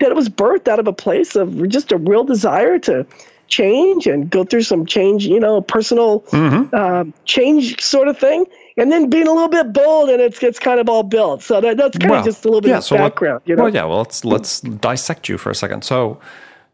that 0.00 0.10
it 0.10 0.16
was 0.16 0.28
birthed 0.28 0.66
out 0.66 0.80
of 0.80 0.88
a 0.88 0.92
place 0.92 1.36
of 1.36 1.68
just 1.68 1.92
a 1.92 1.98
real 1.98 2.24
desire 2.24 2.80
to 2.80 3.06
change 3.48 4.06
and 4.06 4.30
go 4.30 4.44
through 4.44 4.62
some 4.62 4.86
change, 4.86 5.26
you 5.26 5.40
know, 5.40 5.60
personal 5.60 6.20
mm-hmm. 6.20 6.74
um, 6.74 7.14
change 7.24 7.80
sort 7.82 8.08
of 8.08 8.18
thing 8.18 8.44
and 8.76 8.92
then 8.92 9.08
being 9.08 9.26
a 9.26 9.32
little 9.32 9.48
bit 9.48 9.72
bold, 9.72 10.10
and 10.10 10.20
it's 10.20 10.42
it's 10.42 10.58
kind 10.58 10.80
of 10.80 10.88
all 10.88 11.02
built. 11.02 11.42
So 11.42 11.60
that, 11.60 11.76
that's 11.76 11.96
kind 11.96 12.10
well, 12.10 12.20
of 12.20 12.26
just 12.26 12.44
a 12.44 12.48
little 12.48 12.60
bit 12.60 12.70
yeah, 12.70 12.78
of 12.78 12.84
so 12.84 12.96
background. 12.96 13.40
Let, 13.44 13.48
you 13.48 13.56
know? 13.56 13.64
Well, 13.64 13.74
yeah. 13.74 13.84
Well, 13.84 13.98
let's 13.98 14.24
let's 14.24 14.60
dissect 14.60 15.28
you 15.28 15.38
for 15.38 15.50
a 15.50 15.54
second. 15.54 15.82
So, 15.82 16.20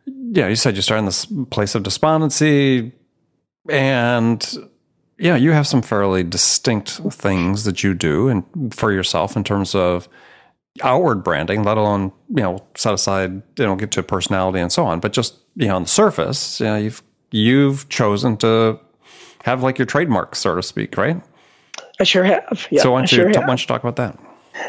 yeah, 0.07 0.49
you 0.49 0.57
said 0.57 0.77
you 0.77 0.83
start 0.83 0.99
in 0.99 1.05
this 1.05 1.27
place 1.51 1.75
of 1.75 1.83
despondency, 1.85 2.93
and 3.69 4.69
yeah, 5.19 5.37
you 5.37 5.53
have 5.53 5.67
some 5.67 5.83
fairly 5.83 6.25
distinct 6.25 6.91
things 7.13 7.65
that 7.65 7.85
you 7.85 7.95
do 7.95 8.29
and 8.29 8.75
for 8.75 8.91
yourself 8.91 9.37
in 9.37 9.45
terms 9.45 9.75
of 9.75 10.09
outward 10.83 11.23
branding, 11.23 11.63
let 11.63 11.77
alone 11.77 12.13
you 12.31 12.43
know 12.43 12.65
set 12.77 12.95
aside 12.95 13.43
you 13.59 13.67
know 13.67 13.77
get 13.77 13.91
to 13.93 14.03
personality 14.03 14.61
and 14.61 14.73
so 14.73 14.85
on. 14.87 15.01
But 15.01 15.13
just 15.13 15.37
you 15.57 15.69
know 15.69 15.77
on 15.77 15.83
the 15.83 15.89
surface, 15.89 16.61
you 16.61 16.67
know, 16.67 16.77
you've 16.77 17.03
you've 17.31 17.89
chosen 17.89 18.37
to 18.39 18.79
have 19.45 19.63
like 19.63 19.79
your 19.79 19.87
trademark, 19.87 20.35
so 20.37 20.55
to 20.55 20.63
speak, 20.63 20.97
right? 20.97 21.21
I 22.01 22.05
sure 22.05 22.25
have. 22.25 22.67
Yeah, 22.71 22.83
so 22.83 22.93
why 22.93 23.01
don't, 23.01 23.13
you, 23.13 23.17
sure 23.17 23.27
why 23.27 23.47
don't 23.47 23.61
you 23.61 23.67
talk 23.67 23.83
about 23.85 23.97
that? 23.97 24.19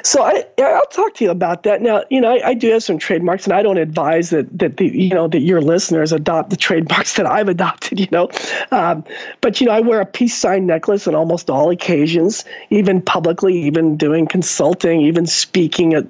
So 0.04 0.24
I, 0.24 0.46
I'll 0.60 0.86
talk 0.86 1.16
to 1.16 1.26
you 1.26 1.32
about 1.32 1.64
that. 1.64 1.82
Now, 1.82 2.04
you 2.10 2.22
know, 2.22 2.32
I, 2.32 2.50
I, 2.50 2.54
do 2.54 2.72
have 2.72 2.84
some 2.84 2.98
trademarks, 2.98 3.46
and 3.46 3.54
I 3.54 3.62
don't 3.62 3.78
advise 3.78 4.30
that 4.30 4.58
that 4.60 4.78
the 4.78 4.86
you 4.86 5.10
know 5.10 5.28
that 5.28 5.42
your 5.42 5.62
listeners 5.62 6.14
adopt 6.14 6.52
the 6.52 6.56
trademarks 6.56 7.16
that 7.16 7.26
I've 7.26 7.50
adopted. 7.50 8.00
You 8.04 8.10
know, 8.12 8.30
um, 8.72 9.06
but 9.40 9.62
you 9.62 9.68
know, 9.68 9.74
I 9.74 9.80
wear 9.80 10.02
a 10.02 10.06
peace 10.06 10.36
sign 10.36 10.66
necklace 10.66 11.08
on 11.08 11.16
almost 11.16 11.50
all 11.50 11.70
occasions, 11.70 12.44
even 12.70 13.02
publicly, 13.02 13.64
even 13.64 13.96
doing 13.96 14.28
consulting, 14.28 15.02
even 15.02 15.26
speaking 15.26 15.94
at 15.94 16.06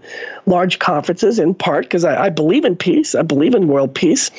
large 0.48 0.80
conferences. 0.80 1.38
In 1.38 1.54
part 1.54 1.86
because 1.86 2.04
I, 2.04 2.26
I, 2.26 2.30
believe 2.30 2.66
in 2.66 2.76
peace. 2.76 3.14
I 3.14 3.22
believe 3.22 3.54
in 3.54 3.68
world 3.68 3.94
peace. 3.94 4.32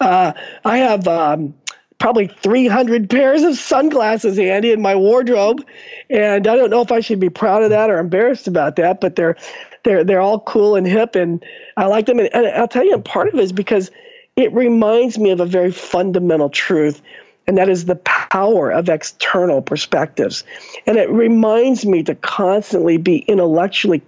Uh, 0.00 0.32
I 0.64 0.78
have. 0.78 1.06
Um, 1.06 1.54
probably 1.98 2.26
300 2.26 3.08
pairs 3.08 3.42
of 3.42 3.56
sunglasses, 3.56 4.38
Andy, 4.38 4.72
in 4.72 4.82
my 4.82 4.94
wardrobe. 4.94 5.64
And 6.10 6.46
I 6.46 6.56
don't 6.56 6.70
know 6.70 6.82
if 6.82 6.92
I 6.92 7.00
should 7.00 7.20
be 7.20 7.30
proud 7.30 7.62
of 7.62 7.70
that 7.70 7.90
or 7.90 7.98
embarrassed 7.98 8.48
about 8.48 8.76
that, 8.76 9.00
but 9.00 9.16
they're 9.16 9.36
they're 9.84 10.04
they're 10.04 10.20
all 10.20 10.40
cool 10.40 10.76
and 10.76 10.86
hip, 10.86 11.14
and 11.14 11.44
I 11.76 11.86
like 11.86 12.06
them. 12.06 12.18
And, 12.18 12.28
and 12.34 12.46
I'll 12.46 12.68
tell 12.68 12.84
you, 12.84 12.98
part 12.98 13.28
of 13.28 13.34
it 13.34 13.40
is 13.40 13.52
because 13.52 13.90
it 14.34 14.52
reminds 14.52 15.18
me 15.18 15.30
of 15.30 15.40
a 15.40 15.46
very 15.46 15.72
fundamental 15.72 16.50
truth, 16.50 17.00
and 17.46 17.56
that 17.56 17.68
is 17.68 17.84
the 17.84 17.96
power 17.96 18.70
of 18.70 18.88
external 18.88 19.62
perspectives. 19.62 20.44
And 20.86 20.98
it 20.98 21.08
reminds 21.08 21.86
me 21.86 22.02
to 22.02 22.14
constantly 22.16 22.98
be 22.98 23.18
intellectually 23.18 24.02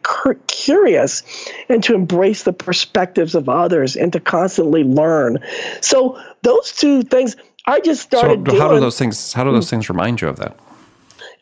curious 0.48 1.22
and 1.68 1.82
to 1.84 1.94
embrace 1.94 2.42
the 2.42 2.52
perspectives 2.52 3.34
of 3.34 3.48
others 3.48 3.96
and 3.96 4.12
to 4.12 4.20
constantly 4.20 4.82
learn. 4.82 5.38
So 5.80 6.20
those 6.42 6.72
two 6.72 7.02
things 7.02 7.36
I 7.68 7.80
just 7.80 8.00
started. 8.00 8.48
So 8.48 8.58
how 8.58 8.68
doing, 8.68 8.78
do 8.78 8.80
those 8.80 8.98
things? 8.98 9.32
How 9.34 9.44
do 9.44 9.52
those 9.52 9.68
things 9.68 9.90
remind 9.90 10.22
you 10.22 10.28
of 10.28 10.36
that? 10.36 10.58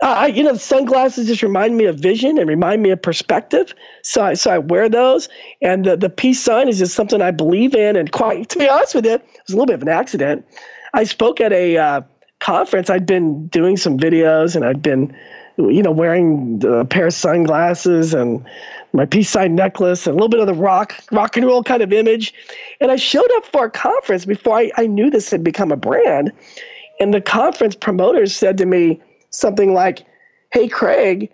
Uh, 0.03 0.07
I, 0.07 0.27
you 0.27 0.43
know, 0.43 0.55
the 0.55 0.59
sunglasses 0.59 1.29
just 1.29 1.43
remind 1.43 1.77
me 1.77 1.85
of 1.85 2.01
vision 2.01 2.37
and 2.37 2.49
remind 2.49 2.83
me 2.83 2.91
of 2.91 3.01
perspective. 3.01 3.73
So 4.03 4.23
I, 4.23 4.35
so 4.35 4.51
I 4.51 4.59
wear 4.59 4.89
those, 4.89 5.29
and 5.63 5.85
the 5.85 5.97
the 5.97 6.11
peace 6.11 6.43
sign 6.43 6.69
is 6.69 6.79
just 6.79 6.97
something 6.97 7.23
I 7.23 7.31
believe 7.31 7.77
in. 7.77 7.95
And 7.95 8.11
quite 8.11 8.49
to 8.51 8.59
be 8.59 8.69
honest 8.69 8.97
with 8.97 9.07
you, 9.07 9.15
it 9.15 9.43
was 9.47 9.55
a 9.55 9.57
little 9.57 9.67
bit 9.67 9.77
of 9.77 9.83
an 9.83 9.89
accident. 9.89 10.45
I 10.93 11.05
spoke 11.05 11.41
at 11.41 11.53
a 11.53 11.77
uh, 11.77 12.01
conference. 12.41 12.91
I'd 12.91 13.07
been 13.07 13.47
doing 13.47 13.77
some 13.77 13.97
videos, 13.97 14.57
and 14.57 14.65
I'd 14.65 14.83
been, 14.83 15.17
you 15.57 15.83
know, 15.83 15.93
wearing 15.93 16.61
a 16.67 16.85
pair 16.85 17.07
of 17.07 17.15
sunglasses 17.15 18.15
and 18.15 18.45
my 18.93 19.07
peace 19.07 19.31
sign 19.31 19.55
necklace 19.55 20.07
and 20.07 20.15
a 20.15 20.17
little 20.17 20.29
bit 20.29 20.41
of 20.41 20.47
the 20.47 20.55
rock 20.55 20.95
rock 21.13 21.37
and 21.37 21.47
roll 21.47 21.63
kind 21.63 21.83
of 21.83 21.93
image. 21.93 22.35
And 22.81 22.91
I 22.91 22.97
showed 22.97 23.31
up 23.37 23.47
for 23.47 23.67
a 23.67 23.71
conference 23.71 24.25
before 24.25 24.59
I, 24.59 24.71
I 24.77 24.87
knew 24.87 25.11
this 25.11 25.31
had 25.31 25.43
become 25.43 25.73
a 25.73 25.77
brand. 25.77 26.33
And 27.01 27.13
the 27.13 27.21
conference 27.21 27.75
promoters 27.75 28.35
said 28.37 28.59
to 28.59 28.67
me 28.67 29.01
something 29.31 29.75
like, 29.75 30.07
Hey 30.53 30.69
Craig, 30.69 31.31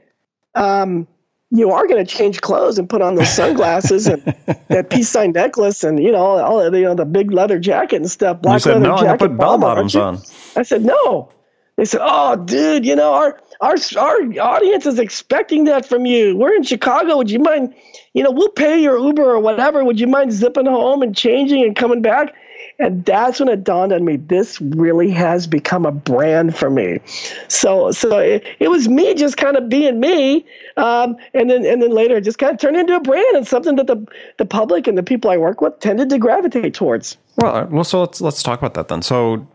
um, 0.54 1.06
you 1.50 1.70
are 1.70 1.86
going 1.86 2.04
to 2.04 2.10
change 2.10 2.40
clothes 2.40 2.78
and 2.78 2.88
put 2.88 3.02
on 3.02 3.14
those 3.14 3.28
sunglasses 3.30 4.06
and 4.06 4.22
that 4.68 4.88
peace 4.88 5.10
sign 5.10 5.32
necklace 5.32 5.84
and 5.84 6.02
you 6.02 6.10
know 6.10 6.38
all 6.38 6.70
the, 6.70 6.78
you 6.78 6.84
know 6.84 6.94
the 6.94 7.04
big 7.04 7.30
leather 7.30 7.58
jacket 7.58 7.96
and 7.96 8.10
stuff. 8.10 8.40
Black 8.40 8.54
you 8.54 8.60
said 8.60 8.74
leather 8.74 8.88
no, 8.88 8.96
jacket. 8.96 9.10
I 9.10 9.16
put 9.16 9.36
bell 9.36 9.58
bottoms 9.58 9.94
on. 9.94 10.18
I 10.56 10.62
said 10.62 10.82
no. 10.82 11.30
They 11.76 11.84
said, 11.84 12.00
"Oh, 12.02 12.36
dude, 12.36 12.84
you 12.84 12.94
know 12.94 13.14
our 13.14 13.40
our 13.60 13.76
our 13.98 14.20
audience 14.40 14.86
is 14.86 14.98
expecting 14.98 15.64
that 15.64 15.86
from 15.86 16.06
you. 16.06 16.36
We're 16.36 16.54
in 16.54 16.62
Chicago. 16.62 17.16
Would 17.16 17.30
you 17.30 17.38
mind, 17.38 17.74
you 18.12 18.22
know, 18.22 18.30
we'll 18.30 18.50
pay 18.50 18.80
your 18.80 18.98
Uber 18.98 19.22
or 19.22 19.40
whatever. 19.40 19.84
Would 19.84 19.98
you 19.98 20.06
mind 20.06 20.32
zipping 20.32 20.66
home 20.66 21.02
and 21.02 21.16
changing 21.16 21.62
and 21.62 21.74
coming 21.74 22.02
back?" 22.02 22.34
And 22.78 23.04
that's 23.04 23.38
when 23.38 23.48
it 23.48 23.64
dawned 23.64 23.92
on 23.92 24.04
me. 24.04 24.16
This 24.16 24.60
really 24.60 25.10
has 25.10 25.46
become 25.46 25.86
a 25.86 25.92
brand 25.92 26.56
for 26.56 26.70
me. 26.70 27.00
So, 27.48 27.92
so 27.92 28.18
it, 28.18 28.44
it 28.60 28.68
was 28.68 28.88
me 28.88 29.14
just 29.14 29.36
kind 29.36 29.56
of 29.56 29.68
being 29.68 30.00
me, 30.00 30.44
um, 30.76 31.16
and 31.34 31.48
then 31.48 31.64
and 31.64 31.82
then 31.82 31.90
later 31.90 32.16
it 32.16 32.22
just 32.24 32.38
kind 32.38 32.52
of 32.52 32.58
turned 32.58 32.76
into 32.76 32.96
a 32.96 33.00
brand 33.00 33.36
and 33.36 33.46
something 33.46 33.76
that 33.76 33.86
the 33.86 34.04
the 34.38 34.44
public 34.44 34.86
and 34.86 34.96
the 34.98 35.02
people 35.02 35.30
I 35.30 35.36
work 35.36 35.60
with 35.60 35.78
tended 35.80 36.10
to 36.10 36.18
gravitate 36.18 36.74
towards. 36.74 37.16
Well, 37.36 37.66
well, 37.70 37.84
so 37.84 38.00
let's 38.00 38.20
let's 38.20 38.42
talk 38.42 38.58
about 38.58 38.74
that 38.74 38.88
then. 38.88 39.02
So 39.02 39.46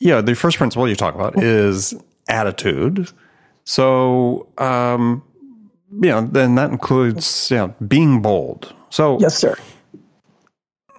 yeah, 0.00 0.22
the 0.22 0.34
first 0.34 0.56
principle 0.56 0.88
you 0.88 0.96
talk 0.96 1.14
about 1.14 1.42
is 1.42 1.94
attitude. 2.28 3.10
So, 3.64 4.48
um, 4.58 5.22
you 5.92 6.08
know, 6.08 6.22
then 6.22 6.54
that 6.54 6.70
includes 6.70 7.50
you 7.50 7.58
know 7.58 7.74
being 7.86 8.22
bold. 8.22 8.74
So, 8.88 9.18
yes, 9.20 9.36
sir. 9.36 9.54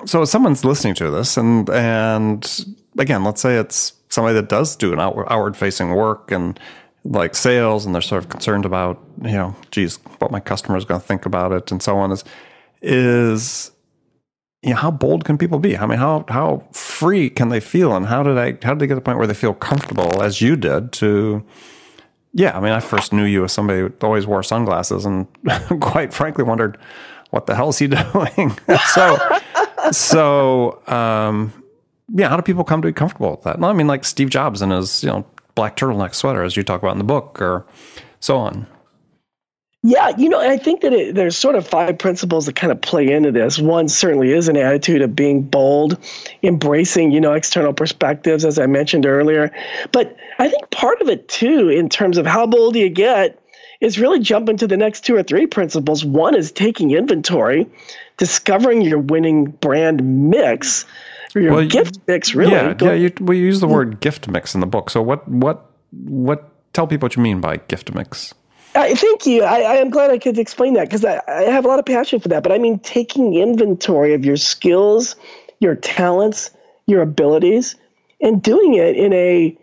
So, 0.05 0.22
if 0.22 0.29
someone's 0.29 0.63
listening 0.63 0.93
to 0.96 1.10
this, 1.10 1.36
and 1.36 1.70
and 1.70 2.65
again, 2.98 3.24
let's 3.24 3.41
say 3.41 3.58
it's 3.58 3.93
somebody 4.10 4.36
that 4.36 4.50
does 4.50 4.75
do 4.75 4.93
an 4.93 5.00
outward, 5.00 5.27
outward 5.29 5.58
facing 5.58 5.91
work 5.91 6.31
and 6.31 6.60
like 7.03 7.36
sales, 7.36 7.86
and 7.86 7.96
they're 7.96 8.01
sort 8.01 8.24
of 8.24 8.29
concerned 8.29 8.65
about 8.65 9.01
you 9.24 9.31
know, 9.31 9.55
geez, 9.72 9.98
what 10.20 10.31
my 10.31 10.39
customer 10.39 10.77
is 10.77 10.86
going 10.86 11.01
to 11.01 11.08
think 11.08 11.25
about 11.25 11.51
it, 11.51 11.72
and 11.72 11.81
so 11.81 11.98
on. 11.98 12.12
Is 12.12 12.24
is 12.84 13.72
you 14.62 14.72
know, 14.72 14.75
how 14.75 14.91
bold 14.91 15.25
can 15.25 15.38
people 15.38 15.60
be? 15.60 15.77
I 15.77 15.86
mean, 15.86 15.98
how 15.98 16.25
how 16.27 16.63
free 16.72 17.30
can 17.30 17.50
they 17.50 17.60
feel, 17.60 17.96
and 17.96 18.06
how 18.06 18.22
did 18.24 18.38
I 18.38 18.58
how 18.63 18.74
did 18.74 18.80
they 18.80 18.88
get 18.88 18.94
to 18.94 18.96
the 18.96 19.01
point 19.01 19.18
where 19.18 19.27
they 19.27 19.34
feel 19.34 19.53
comfortable, 19.53 20.22
as 20.22 20.41
you 20.41 20.56
did, 20.56 20.91
to 20.94 21.44
yeah, 22.34 22.58
I 22.58 22.62
mean, 22.62 22.72
I 22.72 22.80
first 22.80 23.12
knew 23.12 23.25
you 23.25 23.44
as 23.44 23.51
somebody 23.51 23.82
who 23.82 23.94
always 24.01 24.25
wore 24.25 24.44
sunglasses, 24.44 25.06
and 25.06 25.27
quite 25.82 26.13
frankly, 26.13 26.44
wondered 26.44 26.77
what 27.32 27.48
the 27.48 27.56
hell 27.56 27.70
is 27.70 27.80
he 27.80 27.88
doing. 28.13 28.58
so, 28.94 29.39
so 29.91 30.82
um, 30.88 31.51
yeah, 32.13 32.30
how 32.30 32.38
do 32.38 32.44
people 32.44 32.63
come 32.63 32.82
to 32.82 32.88
be 32.88 32.94
comfortable 32.94 33.32
with 33.32 33.41
that? 33.44 33.60
Well, 33.60 33.70
I 33.70 33.74
mean, 33.74 33.88
like 33.88 34.06
Steve 34.06 34.30
Jobs 34.30 34.62
and 34.62 34.72
his 34.72 35.03
you 35.03 35.10
know 35.10 35.25
black 35.56 35.75
turtleneck 35.75 36.13
sweater, 36.13 36.44
as 36.44 36.56
you 36.56 36.63
talk 36.63 36.82
about 36.82 36.94
in 36.94 37.00
the 37.00 37.03
book, 37.03 37.41
or 37.41 37.65
so 38.20 38.38
on. 38.38 38.68
Yeah, 39.83 40.11
you 40.15 40.29
know, 40.29 40.39
I 40.39 40.57
think 40.57 40.81
that 40.81 40.93
it, 40.93 41.15
there's 41.15 41.35
sort 41.35 41.55
of 41.55 41.67
five 41.67 41.97
principles 41.97 42.45
that 42.45 42.55
kind 42.55 42.71
of 42.71 42.79
play 42.81 43.11
into 43.11 43.31
this. 43.31 43.57
One 43.57 43.88
certainly 43.88 44.31
is 44.31 44.47
an 44.47 44.55
attitude 44.55 45.01
of 45.01 45.15
being 45.15 45.41
bold, 45.41 45.97
embracing, 46.43 47.11
you 47.11 47.19
know, 47.19 47.33
external 47.33 47.73
perspectives, 47.73 48.45
as 48.45 48.59
I 48.59 48.67
mentioned 48.67 49.07
earlier. 49.07 49.51
But 49.91 50.15
I 50.38 50.50
think 50.50 50.69
part 50.69 51.01
of 51.01 51.09
it 51.09 51.27
too, 51.27 51.69
in 51.69 51.89
terms 51.89 52.19
of 52.19 52.27
how 52.27 52.45
bold 52.45 52.75
you 52.75 52.89
get, 52.89 53.39
is 53.79 53.97
really 53.97 54.19
jumping 54.19 54.57
to 54.57 54.67
the 54.67 54.77
next 54.77 55.03
two 55.03 55.15
or 55.15 55.23
three 55.23 55.47
principles. 55.47 56.05
One 56.05 56.35
is 56.35 56.51
taking 56.51 56.91
inventory, 56.91 57.67
discovering 58.17 58.83
your 58.83 59.00
winning 59.00 59.45
brand 59.45 60.29
mix, 60.29 60.85
or 61.33 61.41
your 61.41 61.53
well, 61.53 61.67
gift 61.67 61.97
mix. 62.07 62.35
Really, 62.35 62.51
yeah, 62.51 62.75
Go, 62.75 62.85
yeah. 62.85 62.93
You, 62.93 63.11
we 63.19 63.39
use 63.39 63.59
the 63.59 63.67
word 63.67 64.00
gift 64.00 64.27
mix 64.27 64.53
in 64.53 64.61
the 64.61 64.67
book. 64.67 64.91
So 64.91 65.01
what, 65.01 65.27
what, 65.27 65.71
what? 65.91 66.47
Tell 66.73 66.85
people 66.85 67.07
what 67.07 67.15
you 67.15 67.23
mean 67.23 67.41
by 67.41 67.57
gift 67.57 67.93
mix. 67.95 68.35
Uh, 68.74 68.96
thank 68.96 69.25
you. 69.25 69.44
I, 69.44 69.62
I, 69.62 69.75
am 69.75 69.90
glad 69.90 70.12
I 70.12 70.18
could 70.18 70.40
explain 70.40 70.75
that 70.75 70.88
because 70.88 71.04
I, 71.04 71.22
I 71.28 71.42
have 71.44 71.66
a 71.66 71.68
lot 71.68 71.80
of 71.80 71.86
passion 71.86 72.22
for 72.22 72.30
that. 72.30 72.42
But 72.42 72.54
I 72.54 72.58
mean, 72.58 72.80
taking 72.80 73.36
inventory 73.36 74.13
of 74.13 74.24
your 74.24 74.38
skills, 74.38 75.18
your 75.60 75.75
talents, 75.75 76.51
your 76.86 77.01
abilities, 77.01 77.75
and 78.22 78.42
doing 78.42 78.75
it 78.75 78.96
in 78.96 79.12
a 79.12 79.58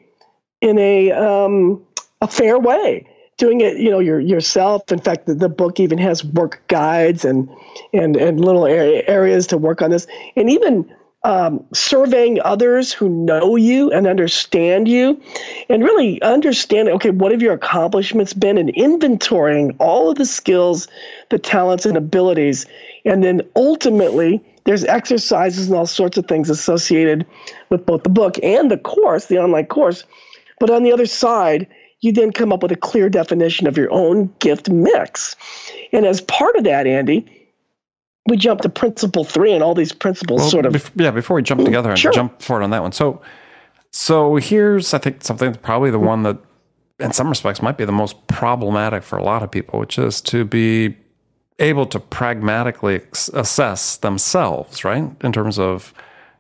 in 0.60 0.78
a 0.78 1.12
um, 1.12 1.82
a 2.20 2.28
fair 2.28 2.58
way. 2.58 3.06
Doing 3.38 3.60
it, 3.60 3.78
you 3.78 3.88
know, 3.88 4.00
your 4.00 4.20
yourself. 4.20 4.90
In 4.92 4.98
fact, 4.98 5.26
the, 5.26 5.34
the 5.34 5.48
book 5.48 5.80
even 5.80 5.96
has 5.98 6.24
work 6.24 6.60
guides 6.66 7.24
and 7.24 7.48
and 7.94 8.16
and 8.16 8.44
little 8.44 8.66
areas 8.66 9.46
to 9.46 9.56
work 9.56 9.80
on 9.80 9.90
this, 9.90 10.06
and 10.36 10.50
even 10.50 10.92
um, 11.28 11.62
surveying 11.74 12.40
others 12.40 12.90
who 12.90 13.10
know 13.10 13.54
you 13.54 13.92
and 13.92 14.06
understand 14.06 14.88
you, 14.88 15.20
and 15.68 15.84
really 15.84 16.22
understanding 16.22 16.94
okay, 16.94 17.10
what 17.10 17.32
have 17.32 17.42
your 17.42 17.52
accomplishments 17.52 18.32
been, 18.32 18.56
and 18.56 18.72
inventorying 18.74 19.76
all 19.78 20.10
of 20.10 20.16
the 20.16 20.24
skills, 20.24 20.88
the 21.28 21.38
talents, 21.38 21.84
and 21.84 21.98
abilities. 21.98 22.64
And 23.04 23.22
then 23.22 23.42
ultimately, 23.54 24.42
there's 24.64 24.84
exercises 24.84 25.68
and 25.68 25.76
all 25.76 25.84
sorts 25.84 26.16
of 26.16 26.26
things 26.26 26.48
associated 26.48 27.26
with 27.68 27.84
both 27.84 28.04
the 28.04 28.08
book 28.08 28.42
and 28.42 28.70
the 28.70 28.78
course, 28.78 29.26
the 29.26 29.38
online 29.38 29.66
course. 29.66 30.04
But 30.58 30.70
on 30.70 30.82
the 30.82 30.92
other 30.92 31.06
side, 31.06 31.66
you 32.00 32.10
then 32.10 32.32
come 32.32 32.54
up 32.54 32.62
with 32.62 32.72
a 32.72 32.76
clear 32.76 33.10
definition 33.10 33.66
of 33.66 33.76
your 33.76 33.92
own 33.92 34.32
gift 34.38 34.70
mix. 34.70 35.36
And 35.92 36.06
as 36.06 36.22
part 36.22 36.56
of 36.56 36.64
that, 36.64 36.86
Andy, 36.86 37.37
we 38.28 38.36
jump 38.36 38.60
to 38.60 38.68
principle 38.68 39.24
three 39.24 39.52
and 39.52 39.62
all 39.62 39.74
these 39.74 39.92
principles 39.92 40.40
well, 40.40 40.50
sort 40.50 40.66
of 40.66 40.72
bef- 40.72 40.90
yeah 40.94 41.10
before 41.10 41.36
we 41.36 41.42
jump 41.42 41.64
together 41.64 41.90
and 41.90 41.98
sure. 41.98 42.12
jump 42.12 42.40
forward 42.40 42.62
on 42.62 42.70
that 42.70 42.82
one. 42.82 42.92
So 42.92 43.20
so 43.90 44.36
here's 44.36 44.92
i 44.92 44.98
think 44.98 45.24
something 45.24 45.54
probably 45.54 45.90
the 45.90 45.98
one 45.98 46.22
that 46.22 46.38
in 47.00 47.12
some 47.12 47.28
respects 47.28 47.62
might 47.62 47.78
be 47.78 47.84
the 47.84 47.92
most 47.92 48.26
problematic 48.26 49.02
for 49.02 49.18
a 49.18 49.22
lot 49.22 49.42
of 49.42 49.50
people 49.50 49.78
which 49.78 49.98
is 49.98 50.20
to 50.20 50.44
be 50.44 50.96
able 51.58 51.86
to 51.86 51.98
pragmatically 51.98 53.00
assess 53.32 53.96
themselves 53.96 54.84
right? 54.84 55.10
In 55.22 55.32
terms 55.32 55.58
of 55.58 55.94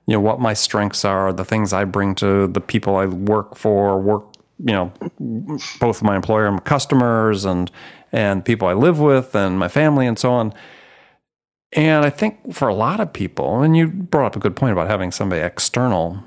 you 0.06 0.14
know 0.14 0.20
what 0.20 0.40
my 0.40 0.54
strengths 0.54 1.04
are 1.04 1.32
the 1.32 1.44
things 1.44 1.72
i 1.72 1.84
bring 1.84 2.14
to 2.14 2.46
the 2.48 2.60
people 2.60 2.96
i 2.96 3.06
work 3.06 3.56
for 3.56 4.00
work 4.00 4.24
you 4.58 4.72
know 4.72 4.92
both 5.80 6.02
my 6.02 6.16
employer 6.16 6.46
and 6.46 6.56
my 6.56 6.62
customers 6.62 7.44
and 7.44 7.70
and 8.12 8.44
people 8.44 8.66
i 8.68 8.72
live 8.72 8.98
with 8.98 9.34
and 9.34 9.58
my 9.58 9.68
family 9.68 10.06
and 10.06 10.18
so 10.18 10.30
on 10.30 10.52
and 11.72 12.04
I 12.04 12.10
think 12.10 12.54
for 12.54 12.68
a 12.68 12.74
lot 12.74 13.00
of 13.00 13.12
people, 13.12 13.62
and 13.62 13.76
you 13.76 13.88
brought 13.88 14.26
up 14.26 14.36
a 14.36 14.40
good 14.40 14.56
point 14.56 14.72
about 14.72 14.88
having 14.88 15.12
somebody 15.12 15.42
external, 15.42 16.22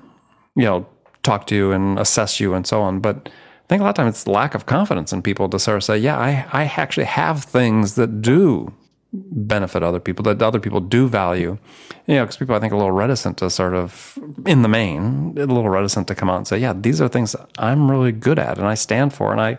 you 0.56 0.64
know, 0.64 0.86
talk 1.24 1.48
to 1.48 1.56
you 1.56 1.72
and 1.72 2.00
assess 2.00 2.40
you 2.40 2.54
and 2.54 2.66
so 2.66 2.82
on. 2.82 3.00
But 3.00 3.28
I 3.28 3.68
think 3.68 3.82
a 3.82 3.84
lot 3.84 3.92
of 3.92 3.96
times 3.96 4.16
it's 4.16 4.28
lack 4.28 4.54
of 4.54 4.66
confidence 4.66 5.14
in 5.14 5.22
people 5.22 5.50
to 5.50 5.60
sort 5.60 5.78
of 5.78 5.84
say, 5.84 5.98
yeah, 5.98 6.18
I, 6.18 6.46
I 6.52 6.64
actually 6.66 7.06
have 7.06 7.44
things 7.44 7.96
that 7.96 8.22
do 8.22 8.74
benefit 9.14 9.84
other 9.84 10.00
people, 10.00 10.24
that 10.24 10.42
other 10.42 10.60
people 10.60 10.80
do 10.80 11.08
value. 11.08 11.58
You 12.06 12.16
know, 12.16 12.24
because 12.24 12.38
people, 12.38 12.56
I 12.56 12.60
think, 12.60 12.72
are 12.72 12.76
a 12.76 12.80
little 12.80 12.92
reticent 12.92 13.38
to 13.40 13.50
sort 13.50 13.74
of, 13.74 14.18
in 14.46 14.62
the 14.62 14.68
main, 14.68 15.36
a 15.38 15.46
little 15.46 15.70
reticent 15.70 16.08
to 16.08 16.16
come 16.16 16.30
out 16.30 16.38
and 16.38 16.48
say, 16.48 16.58
yeah, 16.60 16.74
these 16.74 17.02
are 17.02 17.08
things 17.08 17.36
I'm 17.58 17.90
really 17.90 18.12
good 18.12 18.40
at 18.40 18.58
and 18.58 18.68
I 18.68 18.76
stand 18.76 19.14
for 19.14 19.32
and 19.32 19.42
I, 19.42 19.58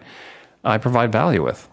I 0.64 0.78
provide 0.78 1.12
value 1.12 1.42
with. 1.42 1.68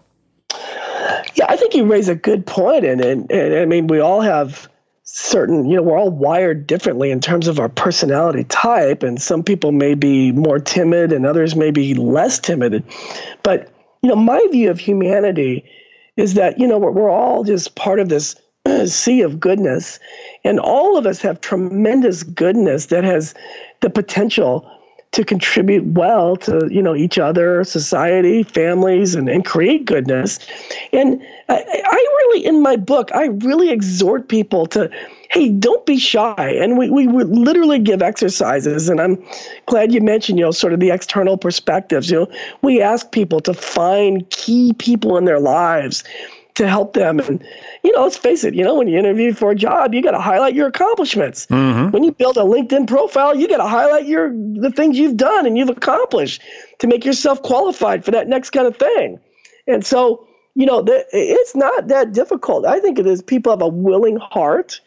Think 1.70 1.84
you 1.84 1.92
raise 1.92 2.10
a 2.10 2.16
good 2.16 2.48
point, 2.48 2.84
and, 2.84 3.00
and, 3.00 3.32
and 3.32 3.60
I 3.60 3.66
mean, 3.66 3.86
we 3.86 4.00
all 4.00 4.22
have 4.22 4.68
certain 5.04 5.66
you 5.70 5.76
know 5.76 5.84
we're 5.84 6.00
all 6.00 6.10
wired 6.10 6.66
differently 6.66 7.12
in 7.12 7.20
terms 7.20 7.48
of 7.48 7.60
our 7.60 7.70
personality 7.70 8.44
type 8.46 9.04
and 9.04 9.22
some 9.22 9.44
people 9.44 9.72
may 9.72 9.96
be 9.96 10.32
more 10.32 10.60
timid 10.60 11.12
and 11.12 11.28
others 11.28 11.56
may 11.56 11.70
be 11.70 11.94
less 11.94 12.40
timid. 12.40 12.84
But 13.44 13.72
you 14.02 14.10
know 14.10 14.16
my 14.16 14.44
view 14.52 14.72
of 14.72 14.80
humanity 14.80 15.64
is 16.18 16.34
that 16.34 16.60
you 16.60 16.68
know 16.68 16.80
we're, 16.80 16.90
we're 16.90 17.12
all 17.12 17.44
just 17.44 17.76
part 17.76 18.00
of 18.00 18.10
this 18.10 18.36
sea 18.88 19.22
of 19.22 19.40
goodness 19.40 20.00
and 20.44 20.60
all 20.60 20.98
of 20.98 21.06
us 21.06 21.22
have 21.22 21.40
tremendous 21.40 22.24
goodness 22.24 22.88
that 22.88 23.04
has 23.04 23.36
the 23.82 23.92
potential 23.92 24.68
to 25.12 25.26
contribute 25.26 25.84
well 25.86 26.36
to 26.38 26.68
you 26.70 26.82
know 26.82 26.96
each 26.96 27.18
other 27.18 27.64
society 27.64 28.44
families 28.44 29.16
and, 29.16 29.28
and 29.28 29.44
create 29.44 29.86
goodness. 29.86 30.40
And 30.94 31.22
I, 31.48 31.64
I 31.68 31.96
really 31.96 32.46
in 32.46 32.62
my 32.62 32.76
book 32.76 33.10
i 33.14 33.26
really 33.26 33.70
exhort 33.72 34.30
people 34.30 34.66
to 34.68 34.90
hey 35.32 35.50
don't 35.50 35.86
be 35.86 35.98
shy. 35.98 36.58
And 36.62 36.78
we, 36.78 36.90
we 36.90 37.08
would 37.08 37.30
literally 37.30 37.80
give 37.80 38.02
exercises. 38.02 38.90
And 38.90 39.02
i'm 39.02 39.24
glad 39.66 39.92
you 39.92 40.02
mentioned 40.02 40.38
you 40.38 40.46
know 40.46 40.52
sort 40.52 40.74
of 40.74 40.80
the 40.80 40.92
external 40.92 41.38
perspectives. 41.38 42.12
You 42.12 42.20
know 42.20 42.32
we 42.62 42.82
ask 42.82 43.12
people 43.12 43.40
to 43.42 43.54
find 43.54 44.30
key 44.30 44.74
people 44.74 45.18
in 45.18 45.26
their 45.26 45.40
lives 45.40 46.04
to 46.60 46.68
help 46.68 46.94
them. 46.94 47.20
And, 47.20 47.44
you 47.84 47.92
know, 47.94 48.04
let's 48.04 48.18
face 48.18 48.44
it, 48.44 48.54
you 48.54 48.64
know, 48.64 48.76
when 48.76 48.88
you 48.88 49.00
interview 49.00 49.34
for 49.34 49.52
a 49.52 49.56
job, 49.56 49.94
you 49.94 50.02
got 50.04 50.12
to 50.12 50.20
highlight 50.20 50.54
your 50.54 50.68
accomplishments. 50.68 51.48
Mm-hmm. 51.48 51.92
When 51.92 52.04
you 52.04 52.12
build 52.12 52.38
a 52.38 52.42
LinkedIn 52.42 52.88
profile, 52.88 53.36
you 53.36 53.48
got 53.48 53.58
to 53.58 53.68
highlight 53.68 54.06
your 54.06 54.30
the 54.30 54.72
things 54.72 54.98
you've 54.98 55.18
done 55.18 55.46
and 55.46 55.58
you've 55.58 55.70
accomplished 55.70 56.42
to 56.80 56.88
make 56.88 57.06
yourself 57.06 57.42
qualified 57.42 58.06
for 58.06 58.12
that 58.12 58.28
next 58.28 58.52
kind 58.52 58.68
of 58.68 58.78
thing. 58.78 59.20
And 59.68 59.86
so, 59.86 60.28
you 60.54 60.66
know, 60.66 60.82
the, 60.82 61.06
it's 61.14 61.56
not 61.56 61.88
that 61.88 62.12
difficult. 62.12 62.66
I 62.66 62.80
think 62.80 63.00
it 63.00 63.08
is 63.08 63.22
people 63.22 63.54
have 63.54 63.62
a 63.62 63.68
willing 63.68 64.18
heart, 64.18 64.82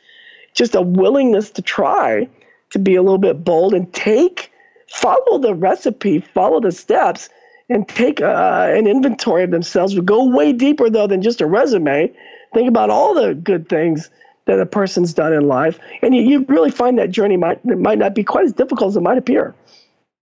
just 0.54 0.74
a 0.74 0.82
willingness 0.82 1.50
to 1.52 1.62
try 1.62 2.28
to 2.70 2.78
be 2.78 2.96
a 2.96 3.02
little 3.02 3.18
bit 3.18 3.44
bold 3.44 3.72
and 3.72 3.90
take, 3.94 4.52
follow 4.88 5.38
the 5.38 5.54
recipe, 5.54 6.20
follow 6.20 6.60
the 6.60 6.72
steps 6.72 7.30
and 7.72 7.88
take 7.88 8.20
uh, 8.20 8.68
an 8.70 8.86
inventory 8.86 9.44
of 9.44 9.50
themselves. 9.50 9.94
We 9.94 10.02
go 10.02 10.28
way 10.28 10.52
deeper 10.52 10.90
though 10.90 11.06
than 11.06 11.22
just 11.22 11.40
a 11.40 11.46
resume. 11.46 12.12
Think 12.52 12.68
about 12.68 12.90
all 12.90 13.14
the 13.14 13.34
good 13.34 13.68
things 13.68 14.10
that 14.44 14.60
a 14.60 14.66
person's 14.66 15.14
done 15.14 15.32
in 15.32 15.46
life, 15.46 15.78
and 16.02 16.14
you, 16.14 16.22
you 16.22 16.44
really 16.48 16.70
find 16.70 16.98
that 16.98 17.10
journey 17.10 17.36
might 17.36 17.64
might 17.64 17.98
not 17.98 18.14
be 18.14 18.24
quite 18.24 18.44
as 18.44 18.52
difficult 18.52 18.90
as 18.90 18.96
it 18.96 19.00
might 19.00 19.18
appear. 19.18 19.54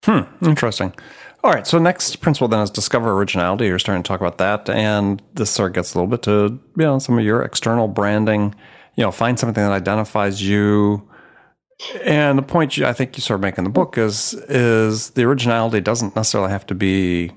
Hmm. 0.05 0.21
Interesting. 0.43 0.95
All 1.43 1.51
right. 1.51 1.67
So 1.67 1.79
next 1.79 2.17
principle 2.17 2.49
then 2.49 2.61
is 2.61 2.71
discover 2.71 3.13
originality. 3.13 3.67
You're 3.67 3.79
starting 3.79 4.03
to 4.03 4.09
talk 4.09 4.21
about 4.21 4.39
that, 4.39 4.69
and 4.69 5.23
this 5.35 5.51
sort 5.51 5.71
of 5.71 5.75
gets 5.75 5.95
a 5.95 5.99
little 5.99 6.11
bit 6.11 6.23
to 6.23 6.61
you 6.77 6.85
know 6.85 6.99
some 6.99 7.19
of 7.19 7.25
your 7.25 7.43
external 7.43 7.89
branding. 7.89 8.55
You 8.97 9.05
know, 9.05 9.11
find 9.11 9.39
something 9.39 9.63
that 9.63 9.73
identifies 9.73 10.43
you. 10.43 11.09
And 12.03 12.39
the 12.39 12.43
point 12.43 12.77
you, 12.77 12.87
I 12.87 12.93
think 12.93 13.17
you 13.17 13.23
sort 13.23 13.37
of 13.37 13.43
make 13.43 13.59
in 13.59 13.65
the 13.65 13.71
book 13.71 13.97
is 13.97 14.35
is 14.49 15.11
the 15.11 15.25
originality 15.25 15.81
doesn't 15.81 16.15
necessarily 16.15 16.51
have 16.51 16.67
to 16.67 16.75
be 16.75 17.33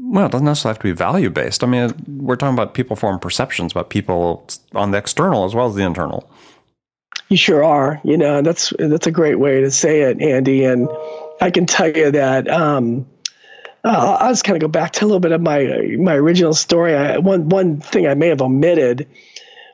well, 0.00 0.26
it 0.26 0.32
doesn't 0.32 0.44
necessarily 0.44 0.74
have 0.74 0.82
to 0.82 0.88
be 0.88 0.92
value 0.92 1.30
based. 1.30 1.64
I 1.64 1.66
mean, 1.66 1.92
we're 2.06 2.36
talking 2.36 2.54
about 2.54 2.74
people 2.74 2.96
form 2.96 3.18
perceptions 3.18 3.72
about 3.72 3.90
people 3.90 4.46
on 4.74 4.92
the 4.92 4.98
external 4.98 5.44
as 5.44 5.54
well 5.54 5.66
as 5.66 5.74
the 5.74 5.82
internal. 5.82 6.30
You 7.28 7.36
sure 7.36 7.64
are. 7.64 8.00
You 8.04 8.16
know, 8.16 8.42
that's 8.42 8.72
that's 8.78 9.06
a 9.06 9.10
great 9.10 9.38
way 9.38 9.60
to 9.60 9.70
say 9.70 10.02
it, 10.02 10.20
Andy. 10.20 10.64
And 10.64 10.88
I 11.40 11.50
can 11.50 11.66
tell 11.66 11.88
you 11.88 12.10
that 12.12 12.48
um, 12.48 13.06
uh, 13.84 14.16
I'll 14.20 14.30
just 14.30 14.44
kind 14.44 14.56
of 14.56 14.60
go 14.60 14.68
back 14.68 14.92
to 14.94 15.04
a 15.04 15.06
little 15.06 15.20
bit 15.20 15.32
of 15.32 15.40
my 15.40 15.96
my 15.98 16.14
original 16.14 16.54
story. 16.54 16.94
I, 16.94 17.18
one 17.18 17.48
one 17.48 17.80
thing 17.80 18.06
I 18.06 18.14
may 18.14 18.28
have 18.28 18.40
omitted 18.40 19.08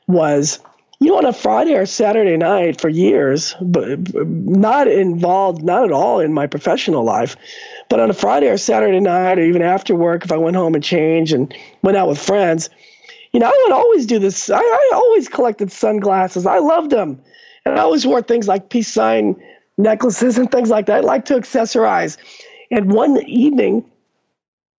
was 0.06 0.58
you 1.00 1.08
know, 1.08 1.18
on 1.18 1.26
a 1.26 1.32
Friday 1.32 1.74
or 1.74 1.86
Saturday 1.86 2.36
night 2.36 2.80
for 2.80 2.88
years, 2.88 3.54
but 3.60 4.14
not 4.14 4.86
involved, 4.88 5.62
not 5.62 5.84
at 5.84 5.92
all 5.92 6.20
in 6.20 6.32
my 6.32 6.46
professional 6.46 7.04
life. 7.04 7.36
But 7.88 8.00
on 8.00 8.10
a 8.10 8.14
Friday 8.14 8.48
or 8.48 8.56
Saturday 8.56 9.00
night, 9.00 9.38
or 9.38 9.42
even 9.42 9.62
after 9.62 9.94
work, 9.94 10.24
if 10.24 10.32
I 10.32 10.36
went 10.36 10.56
home 10.56 10.74
and 10.74 10.82
changed 10.82 11.32
and 11.32 11.54
went 11.82 11.96
out 11.96 12.08
with 12.08 12.18
friends, 12.18 12.70
you 13.32 13.40
know, 13.40 13.46
I 13.46 13.62
would 13.64 13.72
always 13.72 14.06
do 14.06 14.18
this. 14.18 14.48
I, 14.48 14.58
I 14.58 14.90
always 14.94 15.28
collected 15.28 15.72
sunglasses. 15.72 16.46
I 16.46 16.58
loved 16.58 16.90
them. 16.90 17.20
And 17.64 17.78
I 17.78 17.82
always 17.82 18.06
wore 18.06 18.22
things 18.22 18.46
like 18.46 18.70
peace 18.70 18.88
sign 18.88 19.36
necklaces 19.76 20.38
and 20.38 20.50
things 20.50 20.70
like 20.70 20.86
that. 20.86 20.98
I 20.98 21.00
like 21.00 21.24
to 21.26 21.34
accessorize. 21.34 22.16
And 22.70 22.92
one 22.92 23.20
evening, 23.26 23.84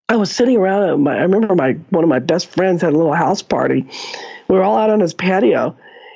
I 0.08 0.15
was 0.15 0.32
sitting 0.32 0.58
around. 0.58 1.04
My, 1.04 1.17
I 1.17 1.21
remember 1.21 1.56
my 1.56 1.73
one 1.89 2.04
of 2.04 2.10
my 2.10 2.19
best 2.19 2.47
friends 2.47 2.82
had 2.82 2.93
a 2.93 2.97
little 2.97 3.13
house 3.13 3.41
party. 3.41 3.86
We 4.47 4.56
were 4.56 4.63
all 4.63 4.78
out 4.78 4.89
on 4.89 4.99
his 4.99 5.13
patio, 5.13 5.75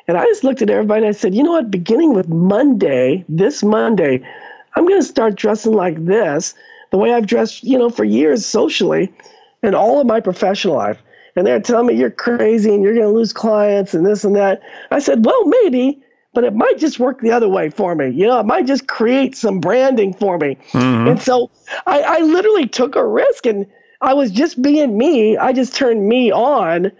and 0.09 0.17
I 0.17 0.25
just 0.25 0.43
looked 0.43 0.63
at 0.63 0.71
everybody 0.71 1.05
and 1.05 1.09
I 1.09 1.11
said, 1.11 1.35
you 1.35 1.43
know 1.43 1.51
what? 1.51 1.69
Beginning 1.69 2.15
with 2.15 2.27
Monday, 2.27 3.23
this 3.29 3.61
Monday, 3.61 4.27
I'm 4.73 4.87
going 4.87 4.99
to 4.99 5.07
start 5.07 5.35
dressing 5.35 5.73
like 5.73 6.03
this, 6.03 6.55
the 6.89 6.97
way 6.97 7.13
I've 7.13 7.27
dressed, 7.27 7.63
you 7.63 7.77
know, 7.77 7.91
for 7.91 8.03
years 8.03 8.43
socially 8.43 9.13
and 9.61 9.75
all 9.75 10.01
of 10.01 10.07
my 10.07 10.19
professional 10.19 10.77
life. 10.77 10.99
And 11.35 11.45
they're 11.45 11.59
telling 11.59 11.85
me 11.85 11.93
you're 11.93 12.09
crazy 12.09 12.73
and 12.73 12.83
you're 12.83 12.95
going 12.95 13.05
to 13.05 13.13
lose 13.13 13.31
clients 13.31 13.93
and 13.93 14.03
this 14.03 14.23
and 14.23 14.35
that. 14.35 14.63
I 14.89 14.97
said, 14.97 15.23
well, 15.23 15.45
maybe, 15.45 16.01
but 16.33 16.43
it 16.43 16.55
might 16.55 16.79
just 16.79 16.99
work 16.99 17.21
the 17.21 17.29
other 17.29 17.47
way 17.47 17.69
for 17.69 17.93
me. 17.93 18.09
You 18.09 18.25
know, 18.25 18.39
it 18.39 18.47
might 18.47 18.65
just 18.65 18.87
create 18.87 19.37
some 19.37 19.59
branding 19.59 20.15
for 20.15 20.39
me. 20.39 20.57
Mm-hmm. 20.71 21.07
And 21.07 21.21
so 21.21 21.51
I, 21.85 22.01
I 22.01 22.19
literally 22.21 22.67
took 22.67 22.95
a 22.95 23.05
risk 23.05 23.45
and 23.45 23.67
I 24.01 24.15
was 24.15 24.31
just 24.31 24.59
being 24.59 24.97
me. 24.97 25.37
I 25.37 25.53
just 25.53 25.75
turned 25.75 26.09
me 26.09 26.31
on 26.31 26.91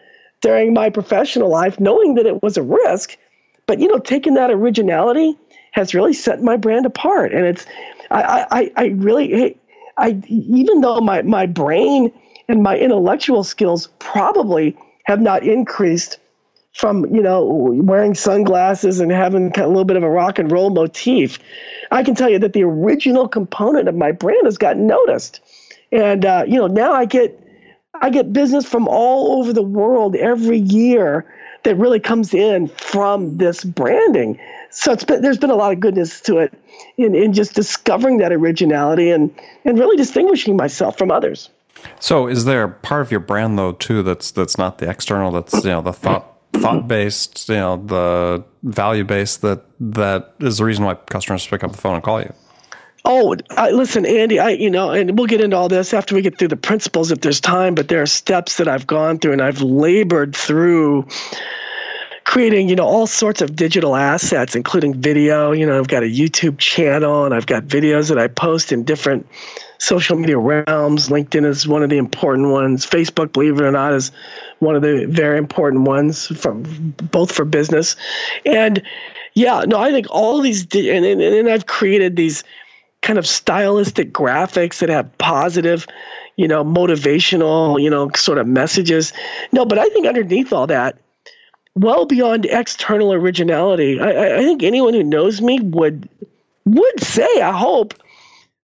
during 0.42 0.74
my 0.74 0.90
professional 0.90 1.50
life, 1.50 1.80
knowing 1.80 2.16
that 2.16 2.26
it 2.26 2.42
was 2.42 2.58
a 2.58 2.64
risk. 2.64 3.18
But 3.66 3.80
you 3.80 3.88
know, 3.88 4.00
taking 4.00 4.36
that 4.36 4.52
originality 4.52 5.38
has 5.72 5.94
really 5.94 6.14
set 6.14 6.42
my 6.42 6.58
brand 6.58 6.86
apart. 6.86 7.34
And 7.34 7.46
it's 7.46 7.66
I 8.10 8.46
I, 8.52 8.72
I 8.76 8.86
really 8.88 9.60
I 9.98 10.22
even 10.28 10.82
though 10.82 11.02
my, 11.02 11.22
my 11.22 11.46
brain 11.46 12.12
and 12.48 12.64
my 12.64 12.78
intellectual 12.78 13.44
skills 13.44 13.90
probably 14.00 14.78
have 15.06 15.22
not 15.22 15.44
increased 15.44 16.18
from 16.74 17.06
you 17.14 17.22
know 17.22 17.44
wearing 17.44 18.14
sunglasses 18.14 19.00
and 19.00 19.12
having 19.12 19.52
a 19.58 19.68
little 19.68 19.86
bit 19.86 19.98
of 19.98 20.04
a 20.04 20.10
rock 20.10 20.40
and 20.40 20.52
roll 20.52 20.70
motif, 20.70 21.40
I 21.92 22.04
can 22.04 22.16
tell 22.16 22.30
you 22.30 22.40
that 22.40 22.54
the 22.54 22.64
original 22.64 23.28
component 23.28 23.88
of 23.88 23.96
my 23.96 24.12
brand 24.12 24.46
has 24.46 24.58
gotten 24.58 24.88
noticed, 24.88 25.42
and 25.92 26.26
uh, 26.26 26.44
you 26.48 26.56
know 26.58 26.68
now 26.68 26.94
I 26.94 27.06
get 27.06 27.40
I 28.02 28.10
get 28.10 28.34
business 28.34 28.66
from 28.66 28.88
all 28.88 29.40
over 29.40 29.54
the 29.54 29.64
world 29.64 30.16
every 30.16 30.60
year 30.60 31.26
that 31.64 31.76
really 31.76 32.00
comes 32.00 32.34
in 32.34 32.68
from 32.68 33.38
this 33.38 33.64
branding. 33.64 34.40
So 34.72 34.92
it's 34.92 35.04
been, 35.04 35.22
there's 35.22 35.38
been 35.38 35.50
a 35.50 35.56
lot 35.56 35.74
of 35.74 35.80
goodness 35.80 36.22
to 36.22 36.38
it 36.38 36.54
in, 36.98 37.16
in 37.16 37.34
just 37.34 37.54
discovering 37.54 38.18
that 38.20 38.32
originality 38.32 39.12
and, 39.12 39.34
and 39.66 39.78
really 39.78 39.98
distinguishing 39.98 40.56
myself 40.56 40.98
from 40.98 41.12
others. 41.12 41.50
So 42.00 42.28
is 42.28 42.46
there 42.46 42.68
part 42.68 43.02
of 43.02 43.12
your 43.12 43.20
brand 43.20 43.58
though 43.58 43.74
too 43.74 44.04
that's 44.04 44.32
that's 44.32 44.58
not 44.58 44.80
the 44.80 44.90
external 44.90 45.32
that's 45.32 45.64
you 45.64 45.70
know 45.70 45.82
the 45.82 45.94
thought 45.94 46.38
thought 46.54 46.90
based 46.90 47.48
you 47.48 47.56
know 47.56 47.78
the 47.78 48.44
value 48.64 49.06
based 49.06 49.42
that 49.44 49.64
that 49.80 50.34
is 50.40 50.58
the 50.58 50.66
reason 50.66 50.84
why 50.84 50.96
customers 50.96 51.48
pick 51.48 51.64
up 51.64 51.72
the 51.72 51.78
phone 51.78 51.96
and 51.96 52.04
call 52.04 52.22
you. 52.22 52.34
Oh, 53.06 53.36
I, 53.52 53.72
listen, 53.72 54.06
Andy. 54.06 54.40
I, 54.40 54.50
you 54.52 54.70
know, 54.70 54.92
and 54.92 55.18
we'll 55.18 55.28
get 55.28 55.42
into 55.42 55.56
all 55.56 55.70
this 55.70 55.94
after 55.94 56.16
we 56.16 56.22
get 56.22 56.38
through 56.38 56.50
the 56.50 56.58
principles 56.58 57.12
if 57.12 57.22
there's 57.22 57.40
time. 57.40 57.76
But 57.76 57.88
there 57.88 58.02
are 58.02 58.06
steps 58.08 58.58
that 58.58 58.68
I've 58.68 58.88
gone 58.88 59.20
through 59.20 59.34
and 59.34 59.42
I've 59.42 59.62
labored 59.62 60.36
through 60.36 61.08
creating, 62.26 62.70
you 62.70 62.76
know, 62.76 62.86
all 62.86 63.08
sorts 63.08 63.42
of 63.42 63.56
digital 63.56 63.96
assets, 63.96 64.56
including 64.56 65.02
video. 65.02 65.52
You 65.52 65.66
know, 65.66 65.80
I've 65.80 65.88
got 65.88 66.04
a 66.04 66.06
YouTube 66.06 66.60
channel 66.60 67.26
and 67.26 67.34
I've 67.34 67.48
got 67.48 67.64
videos 67.64 68.10
that 68.10 68.20
I 68.20 68.28
post 68.28 68.72
in 68.72 68.84
different 68.84 69.28
social 69.80 70.18
media 70.18 70.38
realms. 70.38 71.10
LinkedIn 71.10 71.46
is 71.46 71.68
one 71.68 71.82
of 71.82 71.90
the 71.90 71.98
important 71.98 72.50
ones. 72.50 72.86
Facebook, 72.86 73.34
believe 73.34 73.60
it 73.60 73.64
or 73.64 73.72
not, 73.72 73.94
is 73.94 74.12
one 74.60 74.76
of 74.76 74.82
the 74.82 75.06
very 75.10 75.38
important 75.38 75.88
ones 75.88 76.28
from 76.28 76.94
both 77.12 77.32
for 77.32 77.46
business. 77.46 77.96
And 78.46 78.84
yeah, 79.34 79.64
no, 79.66 79.80
I 79.80 79.92
think 79.92 80.08
all 80.10 80.42
these, 80.42 80.64
and, 80.76 81.06
and, 81.06 81.22
and 81.22 81.50
I've 81.50 81.66
created 81.66 82.16
these 82.16 82.44
kind 83.02 83.20
of 83.20 83.28
stylistic 83.28 84.14
graphics 84.14 84.80
that 84.80 84.90
have 84.90 85.18
positive, 85.18 85.88
you 86.36 86.48
know, 86.48 86.64
motivational, 86.64 87.82
you 87.82 87.90
know, 87.90 88.10
sort 88.16 88.38
of 88.38 88.48
messages. 88.48 89.14
No, 89.52 89.66
but 89.66 89.80
I 89.80 89.90
think 89.90 90.08
underneath 90.08 90.54
all 90.54 90.68
that, 90.68 90.98
well 91.76 92.06
beyond 92.06 92.46
external 92.46 93.14
originality, 93.14 94.00
I, 94.00 94.38
I 94.38 94.40
think 94.40 94.64
anyone 94.64 94.94
who 94.94 95.04
knows 95.04 95.42
me 95.42 95.60
would 95.60 96.10
would 96.66 97.00
say, 97.00 97.42
I 97.42 97.52
hope, 97.52 97.94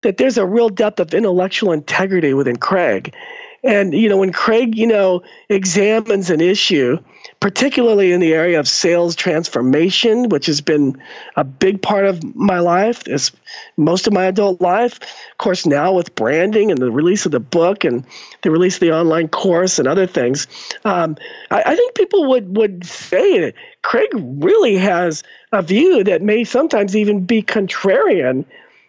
that 0.03 0.18
there's 0.18 0.37
a 0.37 0.47
real 0.47 0.68
depth 0.68 1.01
of 1.01 1.14
intellectual 1.14 1.73
integrity 1.73 2.35
within 2.35 2.57
Craig. 2.57 3.14
And 3.62 3.94
you 3.94 4.09
know, 4.09 4.18
when 4.18 4.33
Craig, 4.33 4.77
you 4.77 4.87
know, 4.87 5.23
examines 5.49 6.31
an 6.31 6.40
issue, 6.40 6.99
particularly 7.45 8.11
in 8.11 8.21
the 8.21 8.33
area 8.33 8.59
of 8.59 8.67
sales 8.67 9.15
transformation, 9.15 10.31
which 10.31 10.47
has 10.47 10.63
been 10.63 10.97
a 11.37 11.45
big 11.45 11.83
part 11.83 12.07
of 12.07 12.35
my 12.35 12.59
life, 12.59 13.07
is 13.07 13.33
most 13.77 14.07
of 14.07 14.15
my 14.15 14.25
adult 14.25 14.63
life. 14.63 14.99
Of 15.03 15.37
course, 15.37 15.67
now 15.67 15.93
with 15.93 16.15
branding 16.15 16.71
and 16.71 16.81
the 16.81 16.91
release 16.91 17.27
of 17.27 17.33
the 17.33 17.41
book 17.41 17.85
and 17.85 18.07
the 18.41 18.51
release 18.51 18.77
of 18.77 18.81
the 18.81 18.93
online 18.93 19.29
course 19.29 19.79
and 19.79 19.87
other 19.87 20.07
things, 20.07 20.47
um, 20.87 21.19
I, 21.51 21.63
I 21.67 21.77
think 21.77 21.95
people 21.95 22.31
would 22.31 22.57
would 22.57 22.87
say 22.87 23.41
that 23.41 23.55
Craig 23.83 24.09
really 24.15 24.79
has 24.79 25.23
a 25.53 25.61
view 25.61 26.03
that 26.05 26.23
may 26.23 26.45
sometimes 26.45 26.97
even 26.97 27.27
be 27.27 27.43
contrarian, 27.43 28.47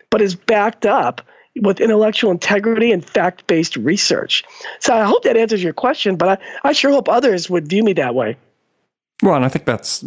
but 0.10 0.22
is 0.22 0.34
backed 0.34 0.86
up 0.86 1.22
with 1.62 1.80
intellectual 1.80 2.32
integrity 2.32 2.92
and 2.92 3.04
fact 3.04 3.48
based 3.48 3.76
research. 3.78 4.44
So 4.80 4.94
I 4.94 5.04
hope 5.04 5.24
that 5.24 5.38
answers 5.38 5.64
your 5.64 5.74
question, 5.74 6.16
but 6.16 6.42
I, 6.64 6.70
I 6.70 6.74
sure 6.74 6.92
hope 6.92 7.10
others 7.10 7.50
would 7.50 7.68
view 7.68 7.84
me 7.84 7.94
that 7.94 8.16
way. 8.16 8.38
Well, 9.24 9.36
and 9.36 9.46
I 9.46 9.50
think 9.50 9.66
that's 9.66 10.04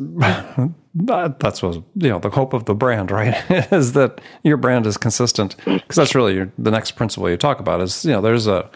that's 0.95 1.63
what 1.63 1.75
you 1.75 2.11
know 2.11 2.19
the 2.19 2.31
hope 2.31 2.53
of 2.53 2.67
the 2.67 2.75
brand, 2.75 3.11
right? 3.11 3.35
is 3.73 3.95
that 3.95 4.21
your 4.43 4.59
brand 4.59 4.87
is 4.87 4.97
consistent 4.99 5.57
because 5.65 5.97
that's 5.97 6.15
really 6.15 6.35
your, 6.35 6.53
the 6.59 6.71
next 6.71 6.93
principle 6.93 7.31
you 7.31 7.39
talk 7.39 7.59
about. 7.59 7.81
Is 7.81 8.05
you 8.05 8.13
know 8.13 8.21
there's 8.21 8.47
a 8.47 8.69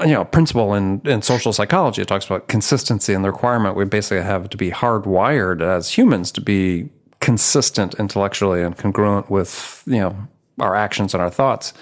you 0.00 0.14
know 0.14 0.24
principle 0.24 0.72
in 0.72 1.02
in 1.04 1.20
social 1.20 1.52
psychology. 1.52 2.00
It 2.00 2.08
talks 2.08 2.24
about 2.24 2.48
consistency 2.48 3.12
and 3.12 3.22
the 3.22 3.30
requirement 3.30 3.76
we 3.76 3.84
basically 3.84 4.22
have 4.22 4.48
to 4.48 4.56
be 4.56 4.70
hardwired 4.70 5.60
as 5.60 5.90
humans 5.90 6.32
to 6.32 6.40
be 6.40 6.88
consistent 7.20 7.94
intellectually 7.98 8.62
and 8.62 8.76
congruent 8.76 9.30
with 9.30 9.82
you 9.86 9.98
know 9.98 10.28
our 10.58 10.74
actions 10.76 11.14
and 11.14 11.22
our 11.22 11.30
thoughts. 11.30 11.72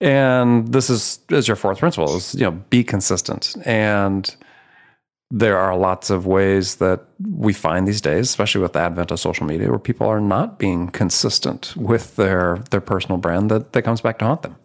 And 0.00 0.72
this 0.72 0.90
is 0.90 1.20
is 1.30 1.48
your 1.48 1.56
fourth 1.56 1.78
principle 1.78 2.16
is 2.16 2.34
you 2.34 2.42
know 2.42 2.52
be 2.70 2.84
consistent. 2.84 3.56
And 3.64 4.34
there 5.30 5.58
are 5.58 5.76
lots 5.76 6.10
of 6.10 6.26
ways 6.26 6.76
that 6.76 7.04
we 7.20 7.52
find 7.52 7.88
these 7.88 8.00
days, 8.00 8.28
especially 8.28 8.60
with 8.60 8.74
the 8.74 8.78
advent 8.80 9.10
of 9.10 9.18
social 9.18 9.46
media, 9.46 9.70
where 9.70 9.78
people 9.78 10.06
are 10.06 10.20
not 10.20 10.58
being 10.58 10.88
consistent 10.88 11.74
with 11.76 12.16
their 12.16 12.62
their 12.70 12.80
personal 12.80 13.18
brand 13.18 13.50
that, 13.50 13.72
that 13.72 13.82
comes 13.82 14.00
back 14.00 14.18
to 14.18 14.24
haunt 14.24 14.42
them. 14.42 14.56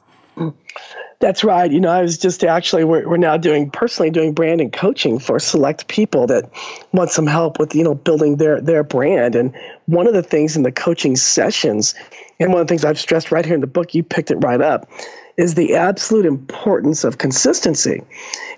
That's 1.21 1.43
right. 1.43 1.71
You 1.71 1.79
know, 1.79 1.91
I 1.91 2.01
was 2.01 2.17
just 2.17 2.43
actually 2.43 2.83
we're, 2.83 3.07
we're 3.07 3.17
now 3.17 3.37
doing 3.37 3.69
personally 3.69 4.09
doing 4.09 4.33
branding 4.33 4.71
coaching 4.71 5.19
for 5.19 5.39
select 5.39 5.87
people 5.87 6.25
that 6.27 6.49
want 6.93 7.11
some 7.11 7.27
help 7.27 7.59
with 7.59 7.75
you 7.75 7.83
know 7.83 7.93
building 7.93 8.37
their 8.37 8.59
their 8.59 8.83
brand. 8.83 9.35
And 9.35 9.55
one 9.85 10.07
of 10.07 10.13
the 10.13 10.23
things 10.23 10.57
in 10.57 10.63
the 10.63 10.71
coaching 10.71 11.15
sessions 11.15 11.93
and 12.41 12.51
one 12.51 12.59
of 12.61 12.67
the 12.67 12.71
things 12.71 12.83
I've 12.83 12.99
stressed 12.99 13.31
right 13.31 13.45
here 13.45 13.53
in 13.53 13.61
the 13.61 13.67
book, 13.67 13.93
you 13.93 14.01
picked 14.01 14.31
it 14.31 14.37
right 14.37 14.59
up, 14.59 14.89
is 15.37 15.53
the 15.53 15.75
absolute 15.75 16.25
importance 16.25 17.03
of 17.03 17.19
consistency. 17.19 18.01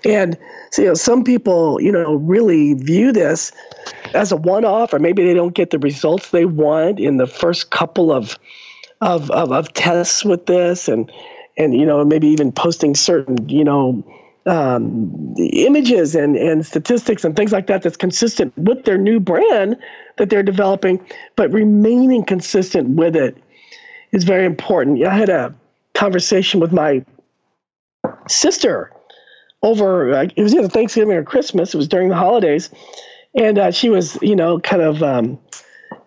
And 0.06 0.38
so, 0.70 0.82
you 0.82 0.88
know, 0.88 0.94
some 0.94 1.22
people, 1.22 1.80
you 1.82 1.92
know, 1.92 2.14
really 2.14 2.72
view 2.72 3.12
this 3.12 3.52
as 4.14 4.32
a 4.32 4.36
one-off, 4.36 4.94
or 4.94 4.98
maybe 4.98 5.22
they 5.22 5.34
don't 5.34 5.54
get 5.54 5.68
the 5.68 5.78
results 5.78 6.30
they 6.30 6.46
want 6.46 6.98
in 6.98 7.18
the 7.18 7.26
first 7.26 7.70
couple 7.70 8.10
of 8.10 8.38
of, 9.00 9.30
of, 9.32 9.52
of 9.52 9.72
tests 9.74 10.24
with 10.24 10.46
this, 10.46 10.88
and 10.88 11.12
and 11.58 11.74
you 11.74 11.84
know, 11.84 12.02
maybe 12.06 12.28
even 12.28 12.52
posting 12.52 12.94
certain, 12.94 13.48
you 13.50 13.64
know, 13.64 14.02
um, 14.46 15.34
images 15.38 16.14
and, 16.14 16.36
and 16.36 16.64
statistics 16.64 17.22
and 17.22 17.36
things 17.36 17.52
like 17.52 17.66
that 17.66 17.82
that's 17.82 17.98
consistent 17.98 18.56
with 18.56 18.84
their 18.84 18.96
new 18.96 19.20
brand 19.20 19.76
that 20.16 20.30
they're 20.30 20.42
developing, 20.42 21.04
but 21.36 21.52
remaining 21.52 22.24
consistent 22.24 22.90
with 22.90 23.14
it 23.14 23.36
is 24.14 24.24
very 24.24 24.46
important. 24.46 25.04
I 25.04 25.14
had 25.14 25.28
a 25.28 25.54
conversation 25.92 26.60
with 26.60 26.72
my 26.72 27.04
sister 28.28 28.92
over, 29.62 30.14
uh, 30.14 30.26
it 30.36 30.42
was 30.42 30.54
either 30.54 30.68
Thanksgiving 30.68 31.14
or 31.14 31.24
Christmas, 31.24 31.74
it 31.74 31.76
was 31.76 31.88
during 31.88 32.08
the 32.08 32.16
holidays. 32.16 32.70
And 33.34 33.58
uh, 33.58 33.70
she 33.72 33.88
was, 33.88 34.16
you 34.22 34.36
know, 34.36 34.60
kind 34.60 34.82
of, 34.82 35.02
um, 35.02 35.38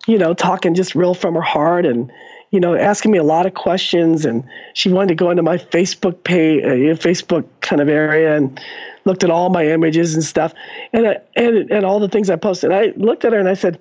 you 0.06 0.16
know, 0.16 0.32
talking 0.32 0.74
just 0.74 0.94
real 0.94 1.12
from 1.12 1.34
her 1.34 1.42
heart 1.42 1.84
and, 1.84 2.10
you 2.50 2.60
know, 2.60 2.74
asking 2.74 3.10
me 3.10 3.18
a 3.18 3.22
lot 3.22 3.44
of 3.44 3.52
questions. 3.52 4.24
And 4.24 4.44
she 4.72 4.88
wanted 4.88 5.08
to 5.08 5.14
go 5.14 5.30
into 5.30 5.42
my 5.42 5.58
Facebook 5.58 6.24
page, 6.24 6.64
uh, 6.64 6.96
Facebook 6.96 7.46
kind 7.60 7.82
of 7.82 7.88
area 7.90 8.34
and 8.34 8.58
looked 9.04 9.24
at 9.24 9.30
all 9.30 9.50
my 9.50 9.66
images 9.66 10.14
and 10.14 10.24
stuff 10.24 10.54
and, 10.94 11.18
and, 11.36 11.70
and 11.70 11.84
all 11.84 12.00
the 12.00 12.08
things 12.08 12.30
I 12.30 12.36
posted. 12.36 12.70
And 12.70 12.80
I 12.80 12.92
looked 12.96 13.26
at 13.26 13.34
her 13.34 13.38
and 13.38 13.48
I 13.48 13.54
said, 13.54 13.78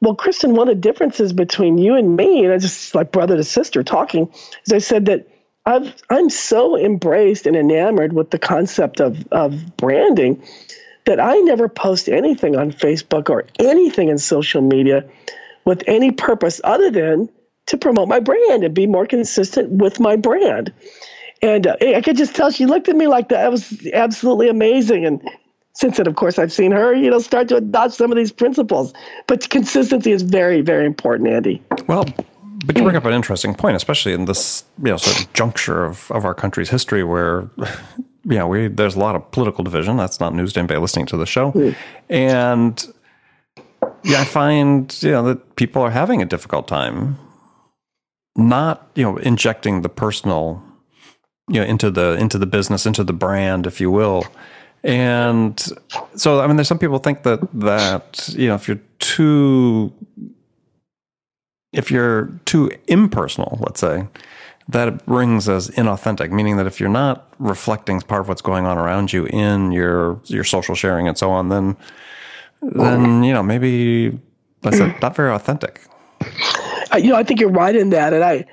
well, 0.00 0.14
Kristen, 0.14 0.54
one 0.54 0.68
of 0.68 0.76
the 0.76 0.80
differences 0.80 1.32
between 1.32 1.78
you 1.78 1.94
and 1.94 2.16
me, 2.16 2.44
and 2.44 2.52
I 2.52 2.58
just 2.58 2.94
like 2.94 3.12
brother 3.12 3.36
to 3.36 3.44
sister 3.44 3.82
talking, 3.82 4.30
is 4.66 4.72
I 4.72 4.78
said 4.78 5.06
that 5.06 5.28
I've 5.64 5.94
I'm 6.10 6.30
so 6.30 6.78
embraced 6.78 7.46
and 7.46 7.56
enamored 7.56 8.12
with 8.12 8.30
the 8.30 8.38
concept 8.38 9.00
of 9.00 9.26
of 9.32 9.76
branding 9.76 10.42
that 11.06 11.20
I 11.20 11.36
never 11.38 11.68
post 11.68 12.08
anything 12.08 12.56
on 12.56 12.72
Facebook 12.72 13.30
or 13.30 13.46
anything 13.58 14.08
in 14.08 14.18
social 14.18 14.60
media 14.60 15.08
with 15.64 15.82
any 15.86 16.12
purpose 16.12 16.60
other 16.62 16.90
than 16.90 17.28
to 17.66 17.78
promote 17.78 18.08
my 18.08 18.20
brand 18.20 18.64
and 18.64 18.74
be 18.74 18.86
more 18.86 19.06
consistent 19.06 19.70
with 19.70 19.98
my 19.98 20.16
brand. 20.16 20.72
And 21.42 21.66
uh, 21.66 21.76
I 21.80 22.00
could 22.00 22.16
just 22.16 22.34
tell 22.34 22.50
she 22.50 22.66
looked 22.66 22.88
at 22.88 22.96
me 22.96 23.06
like 23.06 23.30
that. 23.30 23.50
Was 23.50 23.86
absolutely 23.92 24.48
amazing. 24.48 25.04
And 25.06 25.30
since 25.76 25.98
then, 25.98 26.06
of 26.06 26.16
course, 26.16 26.38
I've 26.38 26.52
seen 26.52 26.72
her, 26.72 26.94
you 26.94 27.10
know, 27.10 27.18
start 27.18 27.48
to 27.48 27.56
adopt 27.56 27.92
some 27.92 28.10
of 28.10 28.16
these 28.16 28.32
principles. 28.32 28.94
But 29.26 29.50
consistency 29.50 30.10
is 30.10 30.22
very, 30.22 30.62
very 30.62 30.86
important, 30.86 31.28
Andy. 31.28 31.62
Well, 31.86 32.06
but 32.64 32.78
you 32.78 32.82
bring 32.82 32.96
up 32.96 33.04
an 33.04 33.12
interesting 33.12 33.54
point, 33.54 33.76
especially 33.76 34.14
in 34.14 34.24
this, 34.24 34.64
you 34.78 34.90
know, 34.90 34.96
sort 34.96 35.20
of 35.20 35.32
juncture 35.34 35.84
of, 35.84 36.10
of 36.10 36.24
our 36.24 36.34
country's 36.34 36.70
history 36.70 37.04
where, 37.04 37.50
you 38.24 38.38
know, 38.38 38.48
we 38.48 38.68
there's 38.68 38.96
a 38.96 38.98
lot 38.98 39.16
of 39.16 39.30
political 39.32 39.62
division. 39.62 39.98
That's 39.98 40.18
not 40.18 40.34
news 40.34 40.54
to 40.54 40.60
anybody 40.60 40.80
listening 40.80 41.04
to 41.06 41.18
the 41.18 41.26
show. 41.26 41.52
Mm. 41.52 41.76
And 42.08 42.86
yeah, 44.02 44.22
I 44.22 44.24
find, 44.24 44.96
you 45.02 45.10
know, 45.10 45.24
that 45.24 45.56
people 45.56 45.82
are 45.82 45.90
having 45.90 46.22
a 46.22 46.26
difficult 46.26 46.66
time 46.68 47.18
not, 48.34 48.90
you 48.94 49.02
know, 49.02 49.18
injecting 49.18 49.82
the 49.82 49.90
personal, 49.90 50.62
you 51.48 51.60
know, 51.60 51.66
into 51.66 51.90
the 51.90 52.14
into 52.14 52.38
the 52.38 52.46
business, 52.46 52.86
into 52.86 53.04
the 53.04 53.12
brand, 53.12 53.66
if 53.66 53.78
you 53.78 53.90
will 53.90 54.24
and 54.86 55.60
so, 56.14 56.40
I 56.40 56.46
mean, 56.46 56.54
there's 56.54 56.68
some 56.68 56.78
people 56.78 56.98
think 56.98 57.24
that 57.24 57.40
that 57.54 58.28
you 58.36 58.46
know, 58.46 58.54
if 58.54 58.68
you're 58.68 58.80
too 59.00 59.92
if 61.72 61.90
you're 61.90 62.30
too 62.44 62.70
impersonal, 62.86 63.58
let's 63.62 63.80
say, 63.80 64.06
that 64.68 65.02
rings 65.08 65.48
as 65.48 65.70
inauthentic, 65.70 66.30
meaning 66.30 66.56
that 66.58 66.68
if 66.68 66.78
you're 66.78 66.88
not 66.88 67.34
reflecting 67.40 68.00
part 68.00 68.20
of 68.20 68.28
what's 68.28 68.40
going 68.40 68.64
on 68.64 68.78
around 68.78 69.12
you 69.12 69.26
in 69.26 69.72
your 69.72 70.20
your 70.26 70.44
social 70.44 70.76
sharing 70.76 71.08
and 71.08 71.18
so 71.18 71.32
on, 71.32 71.48
then 71.48 71.76
then 72.62 73.24
you 73.24 73.32
know 73.32 73.42
maybe 73.42 74.16
that's 74.62 74.78
not 75.02 75.16
very 75.16 75.32
authentic. 75.32 75.80
Uh, 76.92 76.98
you 76.98 77.08
know, 77.08 77.16
I 77.16 77.24
think 77.24 77.40
you're 77.40 77.50
right 77.50 77.74
in 77.74 77.90
that, 77.90 78.12
and 78.12 78.22
I 78.22 78.44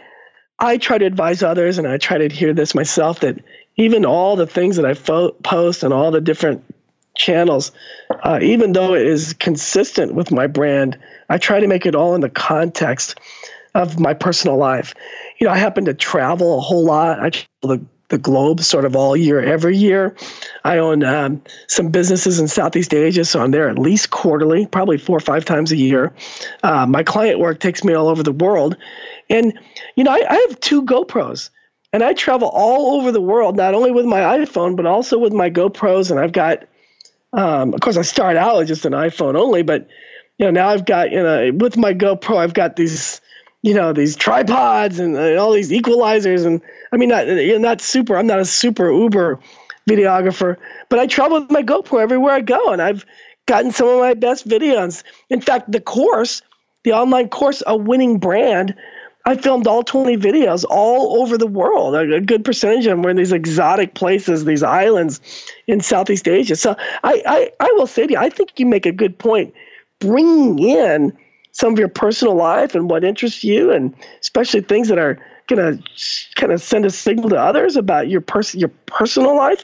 I 0.57 0.77
try 0.77 0.97
to 0.97 1.05
advise 1.05 1.43
others, 1.43 1.77
and 1.77 1.87
I 1.87 1.97
try 1.97 2.17
to 2.17 2.27
hear 2.27 2.55
this 2.55 2.73
myself 2.73 3.19
that 3.19 3.37
even 3.75 4.05
all 4.05 4.35
the 4.35 4.47
things 4.47 4.75
that 4.75 4.85
I 4.85 4.93
fo- 4.93 5.31
post 5.31 5.83
and 5.83 5.93
all 5.93 6.11
the 6.11 6.21
different 6.21 6.63
channels, 7.15 7.71
uh, 8.09 8.39
even 8.41 8.73
though 8.73 8.93
it 8.95 9.05
is 9.05 9.33
consistent 9.33 10.13
with 10.13 10.31
my 10.31 10.47
brand, 10.47 10.97
I 11.29 11.37
try 11.37 11.59
to 11.59 11.67
make 11.67 11.85
it 11.85 11.95
all 11.95 12.15
in 12.15 12.21
the 12.21 12.29
context 12.29 13.19
of 13.75 13.99
my 13.99 14.13
personal 14.13 14.57
life. 14.57 14.93
You 15.39 15.47
know, 15.47 15.53
I 15.53 15.57
happen 15.57 15.85
to 15.85 15.93
travel 15.93 16.57
a 16.57 16.61
whole 16.61 16.85
lot. 16.85 17.19
I 17.19 17.29
travel 17.29 17.77
the, 17.77 17.85
the 18.09 18.17
globe 18.17 18.61
sort 18.61 18.85
of 18.85 18.95
all 18.95 19.17
year, 19.17 19.39
every 19.39 19.75
year. 19.75 20.15
I 20.63 20.77
own 20.77 21.03
um, 21.03 21.41
some 21.67 21.89
businesses 21.89 22.39
in 22.39 22.47
Southeast 22.47 22.93
Asia, 22.93 23.25
so 23.25 23.41
I'm 23.41 23.51
there 23.51 23.69
at 23.69 23.79
least 23.79 24.11
quarterly, 24.11 24.67
probably 24.67 24.97
four 24.97 25.17
or 25.17 25.21
five 25.21 25.45
times 25.45 25.71
a 25.71 25.75
year. 25.75 26.13
Uh, 26.61 26.85
my 26.85 27.01
client 27.03 27.39
work 27.39 27.59
takes 27.59 27.83
me 27.83 27.93
all 27.93 28.09
over 28.09 28.21
the 28.21 28.31
world. 28.31 28.77
And, 29.29 29.57
you 29.95 30.03
know, 30.03 30.11
I, 30.11 30.23
I 30.29 30.45
have 30.47 30.59
two 30.59 30.83
GoPros. 30.83 31.49
And 31.93 32.01
I 32.03 32.13
travel 32.13 32.49
all 32.51 32.99
over 32.99 33.11
the 33.11 33.21
world, 33.21 33.55
not 33.55 33.75
only 33.75 33.91
with 33.91 34.05
my 34.05 34.19
iPhone, 34.19 34.75
but 34.75 34.87
also 34.87 35.19
with 35.19 35.31
my 35.31 35.51
GoPros. 35.51 36.09
And 36.09 36.19
I've 36.19 36.31
got, 36.31 36.67
um, 37.31 37.75
of 37.75 37.81
course, 37.81 37.97
I 37.97 38.01
started 38.01 38.39
out 38.39 38.57
with 38.57 38.67
just 38.67 38.85
an 38.85 38.93
iPhone 38.93 39.35
only, 39.35 39.61
but 39.61 39.87
you 40.39 40.45
know 40.45 40.51
now 40.51 40.69
I've 40.69 40.85
got, 40.85 41.11
you 41.11 41.21
know, 41.21 41.51
with 41.53 41.77
my 41.77 41.93
GoPro, 41.93 42.37
I've 42.37 42.55
got 42.55 42.75
these, 42.75 43.21
you 43.61 43.75
know, 43.75 43.93
these 43.93 44.15
tripods 44.15 44.97
and, 44.97 45.15
and 45.15 45.37
all 45.37 45.51
these 45.51 45.69
equalizers. 45.69 46.47
And 46.47 46.61
I 46.91 46.97
mean, 46.97 47.09
not 47.09 47.27
you 47.27 47.53
know, 47.53 47.57
not 47.59 47.79
super. 47.79 48.17
I'm 48.17 48.27
not 48.27 48.39
a 48.39 48.45
super 48.45 48.91
Uber 48.91 49.39
videographer, 49.87 50.57
but 50.89 50.97
I 50.97 51.05
travel 51.05 51.41
with 51.41 51.51
my 51.51 51.61
GoPro 51.61 52.01
everywhere 52.01 52.33
I 52.33 52.41
go, 52.41 52.71
and 52.71 52.81
I've 52.81 53.05
gotten 53.45 53.71
some 53.71 53.87
of 53.87 53.99
my 53.99 54.15
best 54.15 54.47
videos. 54.47 55.03
In 55.29 55.41
fact, 55.41 55.71
the 55.71 55.81
course, 55.81 56.41
the 56.83 56.93
online 56.93 57.29
course, 57.29 57.61
a 57.67 57.77
winning 57.77 58.17
brand 58.17 58.73
I 59.25 59.37
filmed 59.37 59.67
all 59.67 59.83
20 59.83 60.17
videos 60.17 60.65
all 60.69 61.21
over 61.21 61.37
the 61.37 61.47
world. 61.47 61.95
A, 61.95 62.19
good 62.19 62.43
percentage 62.43 62.85
of 62.85 62.91
them 62.91 63.03
were 63.03 63.09
in 63.09 63.17
these 63.17 63.31
exotic 63.31 63.93
places, 63.93 64.43
these 64.43 64.63
islands 64.63 65.21
in 65.67 65.79
Southeast 65.79 66.27
Asia. 66.27 66.55
So 66.55 66.75
I, 67.03 67.23
I, 67.25 67.51
I 67.59 67.71
will 67.73 67.87
say 67.87 68.05
to 68.05 68.13
you, 68.13 68.19
I 68.19 68.29
think 68.29 68.59
you 68.59 68.65
make 68.65 68.85
a 68.85 68.91
good 68.91 69.17
point. 69.17 69.53
Bringing 69.99 70.59
in 70.59 71.17
some 71.53 71.71
of 71.71 71.79
your 71.79 71.87
personal 71.87 72.35
life 72.35 72.75
and 72.75 72.89
what 72.89 73.03
interests 73.03 73.43
you, 73.43 73.71
and 73.71 73.95
especially 74.19 74.61
things 74.61 74.89
that 74.89 74.97
are 74.97 75.19
gonna 75.47 75.77
kind 76.35 76.51
of 76.51 76.61
send 76.61 76.85
a 76.85 76.89
signal 76.89 77.29
to 77.29 77.35
others 77.35 77.75
about 77.75 78.09
your 78.09 78.21
person 78.21 78.59
your 78.59 78.71
personal 78.85 79.35
life 79.35 79.63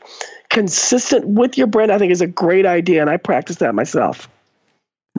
consistent 0.50 1.26
with 1.26 1.58
your 1.58 1.68
brand 1.68 1.92
i 1.92 1.98
think 1.98 2.12
is 2.12 2.22
a 2.22 2.28
great 2.28 2.66
idea 2.66 3.00
and 3.02 3.10
i 3.10 3.18
practice 3.18 3.58
that 3.58 3.74
myself 3.74 4.28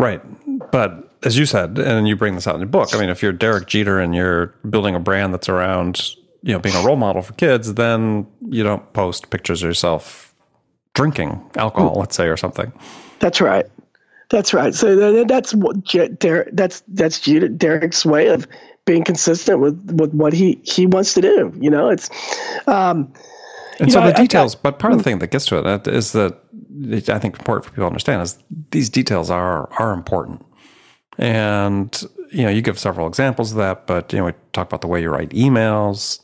right 0.01 0.71
but 0.71 1.13
as 1.23 1.37
you 1.37 1.47
said 1.47 1.79
and 1.79 2.09
you 2.09 2.17
bring 2.17 2.35
this 2.35 2.47
out 2.47 2.55
in 2.55 2.61
your 2.61 2.69
book 2.69 2.95
i 2.95 2.99
mean 2.99 3.09
if 3.09 3.23
you're 3.23 3.33
derek 3.33 3.67
jeter 3.67 4.01
and 4.01 4.15
you're 4.15 4.47
building 4.69 4.95
a 4.95 5.01
brand 5.01 5.33
that's 5.33 5.49
around 5.49 6.15
you 6.43 6.53
know 6.53 6.59
being 6.59 6.75
a 6.77 6.83
role 6.83 6.97
model 6.97 7.23
for 7.23 7.33
kids 7.35 7.75
then 7.75 8.27
you 8.49 8.63
don't 8.63 8.93
post 8.93 9.31
pictures 9.31 9.63
of 9.63 9.69
yourself 9.69 10.35
drinking 10.95 11.41
alcohol 11.57 11.95
let's 11.99 12.17
say 12.17 12.27
or 12.27 12.37
something 12.37 12.73
that's 13.21 13.41
right 13.41 13.67
that's 14.31 14.55
right 14.55 14.75
so 14.75 15.25
that's 15.25 15.55
what 15.55 15.85
derek 16.19 16.49
that's 16.53 16.83
that's 16.89 17.21
derek's 17.21 18.05
way 18.05 18.29
of 18.29 18.47
being 18.91 19.05
consistent 19.05 19.61
with 19.61 19.93
with 19.93 20.13
what 20.13 20.33
he 20.33 20.61
he 20.65 20.87
wants 20.87 21.15
to 21.15 21.21
do. 21.21 21.53
You 21.61 21.71
know, 21.71 21.89
it's. 21.89 22.11
Um, 22.67 23.13
and 23.81 23.93
so 23.93 24.01
know, 24.01 24.07
the 24.09 24.13
details, 24.13 24.55
I, 24.55 24.59
I, 24.59 24.61
but 24.63 24.79
part 24.79 24.93
of 24.93 24.99
the 24.99 25.03
mm. 25.03 25.05
thing 25.05 25.19
that 25.21 25.31
gets 25.31 25.47
to 25.47 25.59
it 25.59 25.89
is 25.89 26.13
that 26.13 26.39
I 27.09 27.19
think 27.19 27.39
important 27.39 27.65
for 27.65 27.71
people 27.71 27.85
to 27.85 27.87
understand 27.87 28.23
is 28.23 28.39
these 28.71 28.89
details 28.89 29.31
are 29.31 29.73
are 29.79 29.93
important, 29.93 30.45
and 31.19 32.03
you 32.33 32.43
know 32.43 32.51
you 32.51 32.63
give 32.63 32.79
several 32.79 33.07
examples 33.07 33.53
of 33.53 33.59
that, 33.59 33.87
but 33.87 34.13
you 34.13 34.19
know 34.19 34.27
we 34.27 34.33
talk 34.53 34.69
about 34.69 34.81
the 34.81 34.87
way 34.87 35.01
you 35.03 35.11
write 35.11 35.31
emails, 35.31 36.21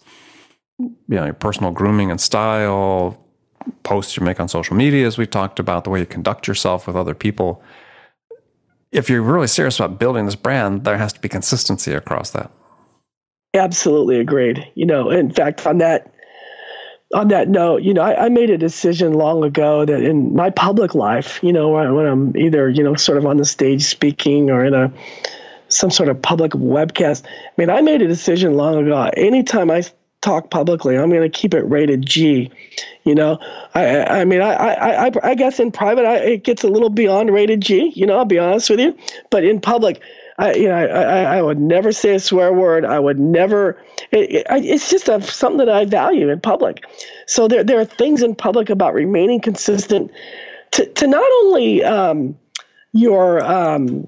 you 0.79 0.95
know 1.09 1.25
your 1.25 1.35
personal 1.35 1.71
grooming 1.71 2.11
and 2.11 2.21
style, 2.21 3.19
posts 3.83 4.16
you 4.16 4.25
make 4.25 4.40
on 4.40 4.49
social 4.49 4.77
media, 4.77 5.07
as 5.07 5.19
we 5.19 5.27
talked 5.27 5.59
about, 5.59 5.85
the 5.85 5.90
way 5.90 6.01
you 6.01 6.07
conduct 6.07 6.47
yourself 6.47 6.87
with 6.87 6.97
other 6.97 7.14
people 7.14 7.62
if 8.92 9.11
you're 9.11 9.23
really 9.23 9.47
serious 9.47 9.79
about 9.79 9.99
building 9.99 10.25
this 10.25 10.37
brand, 10.37 10.85
there 10.85 10.97
has 10.97 11.12
to 11.12 11.21
be 11.21 11.29
consistency 11.29 11.92
across 11.92 12.31
that. 12.31 12.51
Absolutely 13.55 14.19
agreed. 14.19 14.66
You 14.75 14.87
know, 14.87 15.11
in 15.11 15.31
fact, 15.31 15.66
on 15.66 15.79
that 15.79 16.12
on 17.14 17.29
that 17.29 17.49
note, 17.49 17.83
you 17.83 17.95
know, 17.95 18.03
I, 18.03 18.27
I, 18.27 18.29
made 18.29 18.51
a 18.51 18.59
decision 18.59 19.14
long 19.14 19.45
ago 19.45 19.85
that 19.85 20.03
in 20.03 20.35
my 20.35 20.51
public 20.51 20.95
life, 20.95 21.38
you 21.42 21.53
know, 21.53 21.69
when, 21.69 21.95
when, 21.95 22.07
I'm 22.07 22.37
either, 22.37 22.69
you 22.69 22.83
know, 22.83 22.97
sort 22.97 23.16
of 23.16 23.27
on 23.27 23.37
the 23.37 23.45
stage 23.45 23.85
speaking 23.85 24.51
or 24.51 24.64
in 24.64 24.75
a 24.75 24.92
some 25.69 25.90
sort 25.90 26.09
of 26.09 26.21
public 26.21 26.53
webcast. 26.53 27.25
I 27.27 27.51
mean, 27.57 27.71
I 27.71 27.81
made 27.81 28.03
a 28.03 28.09
decision 28.09 28.55
long 28.55 28.77
ago. 28.77 29.11
Anytime 29.16 29.71
I 29.71 29.83
talk 30.21 30.51
publicly, 30.51 30.97
I'm 30.97 31.11
going 31.11 31.23
to 31.23 31.29
keep 31.29 31.55
it 31.55 31.62
rated 31.62 32.05
G. 32.05 32.51
You 33.05 33.14
know, 33.14 33.38
I, 33.75 34.21
I 34.21 34.25
mean, 34.25 34.40
I, 34.40 34.53
I, 34.55 35.07
I, 35.07 35.11
I 35.23 35.35
guess 35.35 35.61
in 35.61 35.71
private, 35.71 36.05
I, 36.05 36.16
it 36.16 36.45
gets 36.45 36.64
a 36.64 36.69
little 36.69 36.90
beyond 36.90 37.33
rated 37.33 37.61
G. 37.61 37.92
You 37.95 38.07
know, 38.07 38.16
I'll 38.16 38.25
be 38.25 38.38
honest 38.38 38.71
with 38.71 38.81
you, 38.81 38.97
but 39.31 39.45
in 39.45 39.61
public, 39.61 40.01
I, 40.38 40.55
you 40.55 40.68
know, 40.68 40.75
I, 40.75 41.38
I, 41.38 41.42
would 41.42 41.59
never 41.59 41.92
say 41.92 42.14
a 42.14 42.20
swear 42.20 42.53
word. 42.53 42.85
I 42.85 42.99
would 42.99 43.18
never. 43.18 43.83
It, 44.11 44.31
it, 44.31 44.46
it's 44.51 44.90
just 44.90 45.09
a, 45.09 45.22
something 45.22 45.64
that 45.64 45.70
I 45.70 45.87
value 45.87 46.29
in 46.29 46.40
public. 46.40 46.85
So 47.27 47.49
there, 47.49 47.64
there 47.64 47.81
are 47.81 47.87
things 47.87 48.22
in 48.22 48.35
public 48.35 48.68
about 48.68 48.92
remaining 48.92 49.40
consistent 49.40 50.11
to, 50.72 50.87
to 50.87 51.07
not 51.07 51.29
only 51.42 51.83
um, 51.83 52.37
your 52.92 53.42
um, 53.44 54.07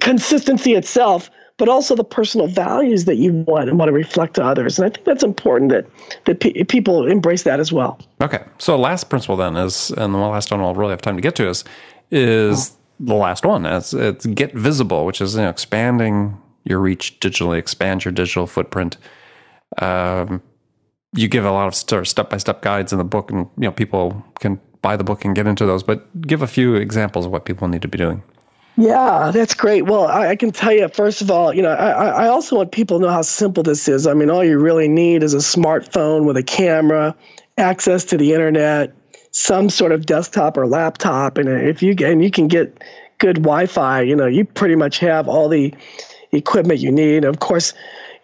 consistency 0.00 0.74
itself, 0.74 1.30
but 1.58 1.68
also 1.68 1.94
the 1.94 2.04
personal 2.04 2.46
values 2.46 3.06
that 3.06 3.16
you 3.16 3.32
want 3.32 3.68
and 3.68 3.78
want 3.78 3.88
to 3.88 3.92
reflect 3.92 4.34
to 4.34 4.44
others. 4.44 4.78
And 4.78 4.86
I 4.86 4.90
think 4.90 5.06
that's 5.06 5.22
important 5.22 5.70
that 5.70 5.86
that 6.26 6.40
pe- 6.40 6.64
people 6.64 7.06
embrace 7.06 7.44
that 7.44 7.60
as 7.60 7.72
well. 7.72 7.98
Okay, 8.20 8.44
so 8.58 8.76
last 8.76 9.08
principle 9.08 9.36
then 9.36 9.56
is, 9.56 9.90
and 9.92 10.12
the 10.12 10.18
last 10.18 10.50
one 10.50 10.60
I'll 10.60 10.74
really 10.74 10.90
have 10.90 11.02
time 11.02 11.16
to 11.16 11.22
get 11.22 11.34
to 11.36 11.48
is 11.48 11.64
is 12.10 12.76
the 12.98 13.14
last 13.14 13.44
one. 13.44 13.66
It's, 13.66 13.92
it's 13.92 14.26
get 14.26 14.54
visible, 14.54 15.04
which 15.04 15.20
is 15.20 15.34
you 15.34 15.42
know, 15.42 15.48
expanding 15.48 16.40
your 16.64 16.80
reach 16.80 17.18
digitally, 17.20 17.58
expand 17.58 18.04
your 18.04 18.12
digital 18.12 18.46
footprint. 18.46 18.96
Um, 19.78 20.42
you 21.12 21.28
give 21.28 21.44
a 21.44 21.50
lot 21.50 21.68
of 21.68 21.74
sort 21.74 22.00
of 22.00 22.08
step 22.08 22.30
by 22.30 22.36
step 22.38 22.62
guides 22.62 22.92
in 22.92 22.98
the 22.98 23.04
book, 23.04 23.30
and 23.30 23.48
you 23.56 23.64
know 23.64 23.72
people 23.72 24.24
can 24.40 24.60
buy 24.82 24.96
the 24.96 25.04
book 25.04 25.24
and 25.24 25.34
get 25.34 25.46
into 25.46 25.66
those. 25.66 25.82
But 25.82 26.22
give 26.22 26.42
a 26.42 26.46
few 26.46 26.74
examples 26.74 27.26
of 27.26 27.32
what 27.32 27.44
people 27.44 27.68
need 27.68 27.82
to 27.82 27.88
be 27.88 27.98
doing. 27.98 28.22
Yeah, 28.78 29.30
that's 29.32 29.54
great. 29.54 29.82
Well, 29.86 30.06
I, 30.06 30.28
I, 30.28 30.36
can 30.36 30.52
tell 30.52 30.72
you, 30.72 30.86
first 30.88 31.22
of 31.22 31.30
all, 31.30 31.54
you 31.54 31.62
know, 31.62 31.70
I, 31.70 32.08
I 32.08 32.28
also 32.28 32.56
want 32.56 32.72
people 32.72 32.98
to 32.98 33.06
know 33.06 33.10
how 33.10 33.22
simple 33.22 33.62
this 33.62 33.88
is. 33.88 34.06
I 34.06 34.12
mean, 34.12 34.28
all 34.28 34.44
you 34.44 34.58
really 34.58 34.86
need 34.86 35.22
is 35.22 35.32
a 35.32 35.38
smartphone 35.38 36.26
with 36.26 36.36
a 36.36 36.42
camera, 36.42 37.16
access 37.56 38.04
to 38.06 38.18
the 38.18 38.34
internet, 38.34 38.94
some 39.36 39.68
sort 39.68 39.92
of 39.92 40.06
desktop 40.06 40.56
or 40.56 40.66
laptop, 40.66 41.36
and 41.36 41.46
uh, 41.46 41.52
if 41.52 41.82
you 41.82 41.94
and 42.06 42.24
you 42.24 42.30
can 42.30 42.48
get 42.48 42.82
good 43.18 43.36
Wi-Fi, 43.36 44.00
you 44.00 44.16
know, 44.16 44.26
you 44.26 44.46
pretty 44.46 44.76
much 44.76 44.98
have 45.00 45.28
all 45.28 45.50
the 45.50 45.74
equipment 46.32 46.80
you 46.80 46.90
need. 46.90 47.24
Of 47.26 47.38
course, 47.38 47.74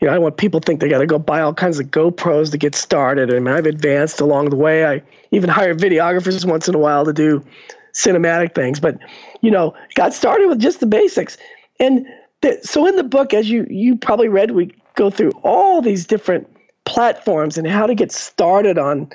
you 0.01 0.09
know, 0.09 0.15
I 0.15 0.19
want 0.19 0.39
people 0.39 0.61
to 0.61 0.65
think 0.65 0.81
they 0.81 0.89
got 0.89 1.01
to 1.01 1.07
go 1.07 1.19
buy 1.19 1.43
all 1.43 1.53
kinds 1.53 1.79
of 1.79 1.89
GoPros 1.89 2.53
to 2.53 2.59
get 2.59 2.75
started. 2.75 3.33
I 3.33 3.41
mean, 3.41 3.55
I've 3.55 3.67
advanced 3.67 4.23
along 4.23 4.49
the 4.49 4.57
way. 4.57 4.87
I 4.87 5.03
even 5.33 5.51
hire 5.51 5.75
videographers 5.75 6.47
once 6.47 6.67
in 6.67 6.75
a 6.75 6.79
while 6.79 7.05
to 7.05 7.13
do 7.13 7.45
cinematic 7.93 8.55
things, 8.55 8.81
but 8.81 8.99
you 9.43 9.51
know, 9.51 9.75
got 9.95 10.15
started 10.15 10.49
with 10.49 10.61
just 10.61 10.81
the 10.81 10.87
basics. 10.87 11.37
And 11.79 12.07
the, 12.41 12.59
so 12.63 12.87
in 12.87 12.97
the 12.97 13.05
book, 13.05 13.35
as 13.35 13.51
you 13.51 13.67
you 13.69 13.97
probably 13.97 14.29
read, 14.29 14.53
we 14.53 14.73
go 14.95 15.11
through 15.11 15.33
all 15.43 15.83
these 15.83 16.07
different 16.07 16.49
platforms 16.87 17.59
and 17.59 17.67
how 17.67 17.87
to 17.87 17.95
get 17.95 18.13
started 18.13 18.79
on 18.79 19.11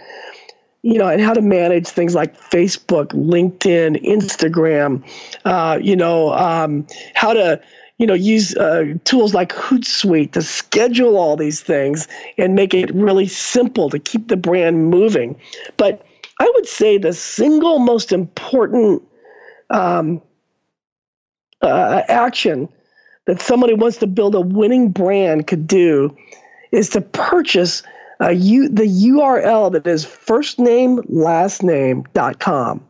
you 0.88 0.98
know, 0.98 1.10
and 1.10 1.20
how 1.20 1.34
to 1.34 1.42
manage 1.42 1.86
things 1.86 2.16
like 2.16 2.40
Facebook, 2.40 3.08
LinkedIn, 3.08 4.02
Instagram, 4.06 5.04
uh, 5.44 5.78
you 5.82 5.98
know, 5.98 6.32
um, 6.32 6.88
how 7.14 7.34
to, 7.34 7.60
you 7.98 8.08
know, 8.08 8.14
use 8.14 8.56
uh, 8.56 8.94
tools 9.04 9.34
like 9.34 9.52
Hootsuite 9.52 10.32
to 10.32 10.42
schedule 10.42 11.18
all 11.18 11.36
these 11.36 11.60
things 11.60 12.08
and 12.38 12.56
make 12.56 12.74
it 12.74 12.90
really 12.96 13.28
simple 13.28 13.90
to 13.90 14.00
keep 14.00 14.30
the 14.30 14.38
brand 14.38 14.90
moving. 14.90 15.38
But 15.76 16.06
I 16.40 16.50
would 16.56 16.68
say 16.68 16.98
the 16.98 17.12
single 17.12 17.80
most 17.80 18.14
important 18.14 19.04
um, 19.70 20.22
uh, 21.62 22.04
action 22.08 22.70
that 23.26 23.42
somebody 23.42 23.74
wants 23.74 23.98
to 23.98 24.08
build 24.08 24.36
a 24.36 24.42
winning 24.42 24.92
brand 24.92 25.48
could 25.48 25.68
do 25.68 26.16
is 26.72 26.88
to 26.92 27.02
purchase– 27.02 27.84
uh, 28.22 28.30
you 28.30 28.70
the 28.70 28.84
URL 28.84 29.72
that 29.72 29.88
is 29.88 30.06
first 30.06 30.60
name 30.60 31.02
last 31.08 31.64
name 31.64 32.06
dot 32.14 32.40
com. 32.40 32.86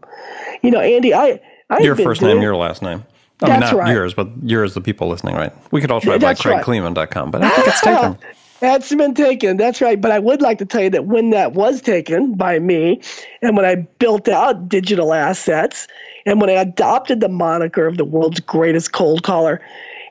You 0.61 0.71
know, 0.71 0.79
Andy, 0.79 1.13
I, 1.13 1.39
I 1.69 1.79
your 1.79 1.95
first 1.95 2.21
doing, 2.21 2.35
name, 2.35 2.43
your 2.43 2.55
last 2.55 2.81
name. 2.81 3.03
I 3.41 3.51
mean, 3.51 3.59
not 3.59 3.73
right. 3.73 3.93
yours, 3.93 4.13
but 4.13 4.29
yours, 4.43 4.73
the 4.73 4.81
people 4.81 5.07
listening, 5.07 5.35
right? 5.35 5.53
We 5.71 5.79
could 5.79 5.91
all 5.91 6.01
try 6.01 6.17
by 6.17 6.33
CraigKleeman.com, 6.33 7.29
but 7.29 7.43
I 7.43 7.49
think 7.51 7.67
it's 7.67 7.81
taken. 7.81 8.17
That's 8.59 8.93
been 8.95 9.13
taken. 9.13 9.57
That's 9.57 9.81
right. 9.81 10.01
But 10.01 10.11
I 10.11 10.17
would 10.17 10.41
like 10.41 10.57
to 10.57 10.65
tell 10.65 10.81
you 10.81 10.89
that 10.89 11.05
when 11.05 11.29
that 11.29 11.53
was 11.53 11.79
taken 11.79 12.33
by 12.33 12.57
me, 12.57 13.01
and 13.43 13.55
when 13.55 13.65
I 13.65 13.75
built 13.75 14.27
out 14.27 14.67
digital 14.67 15.13
assets, 15.13 15.87
and 16.25 16.41
when 16.41 16.49
I 16.49 16.53
adopted 16.53 17.19
the 17.19 17.29
moniker 17.29 17.85
of 17.85 17.97
the 17.97 18.05
world's 18.05 18.39
greatest 18.39 18.93
cold 18.93 19.21
caller, 19.21 19.61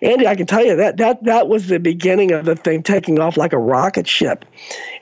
Andy, 0.07 0.27
I 0.29 0.37
can 0.37 0.47
tell 0.47 0.65
you 0.65 0.77
that 0.77 0.99
that 0.99 1.25
that 1.25 1.49
was 1.49 1.67
the 1.67 1.81
beginning 1.81 2.31
of 2.31 2.45
the 2.45 2.55
thing 2.55 2.85
taking 2.85 3.19
off 3.19 3.37
like 3.37 3.53
a 3.53 3.59
rocket 3.59 4.07
ship, 4.07 4.45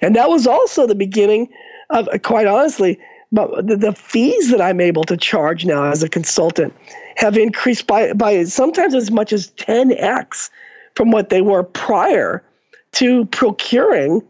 and 0.00 0.16
that 0.16 0.30
was 0.30 0.46
also 0.46 0.86
the 0.86 0.94
beginning 0.94 1.50
of, 1.90 2.08
quite 2.22 2.46
honestly, 2.46 2.98
the, 3.30 3.76
the 3.78 3.92
fees 3.92 4.50
that 4.50 4.62
I'm 4.62 4.80
able 4.80 5.04
to 5.04 5.18
charge 5.18 5.66
now 5.66 5.84
as 5.84 6.02
a 6.02 6.08
consultant 6.08 6.72
have 7.16 7.36
increased 7.36 7.86
by 7.86 8.14
by 8.14 8.44
sometimes 8.44 8.94
as 8.94 9.10
much 9.10 9.34
as 9.34 9.50
10x 9.52 10.48
from 10.94 11.10
what 11.10 11.28
they 11.28 11.42
were 11.42 11.64
prior 11.64 12.42
to 12.92 13.26
procuring 13.26 14.22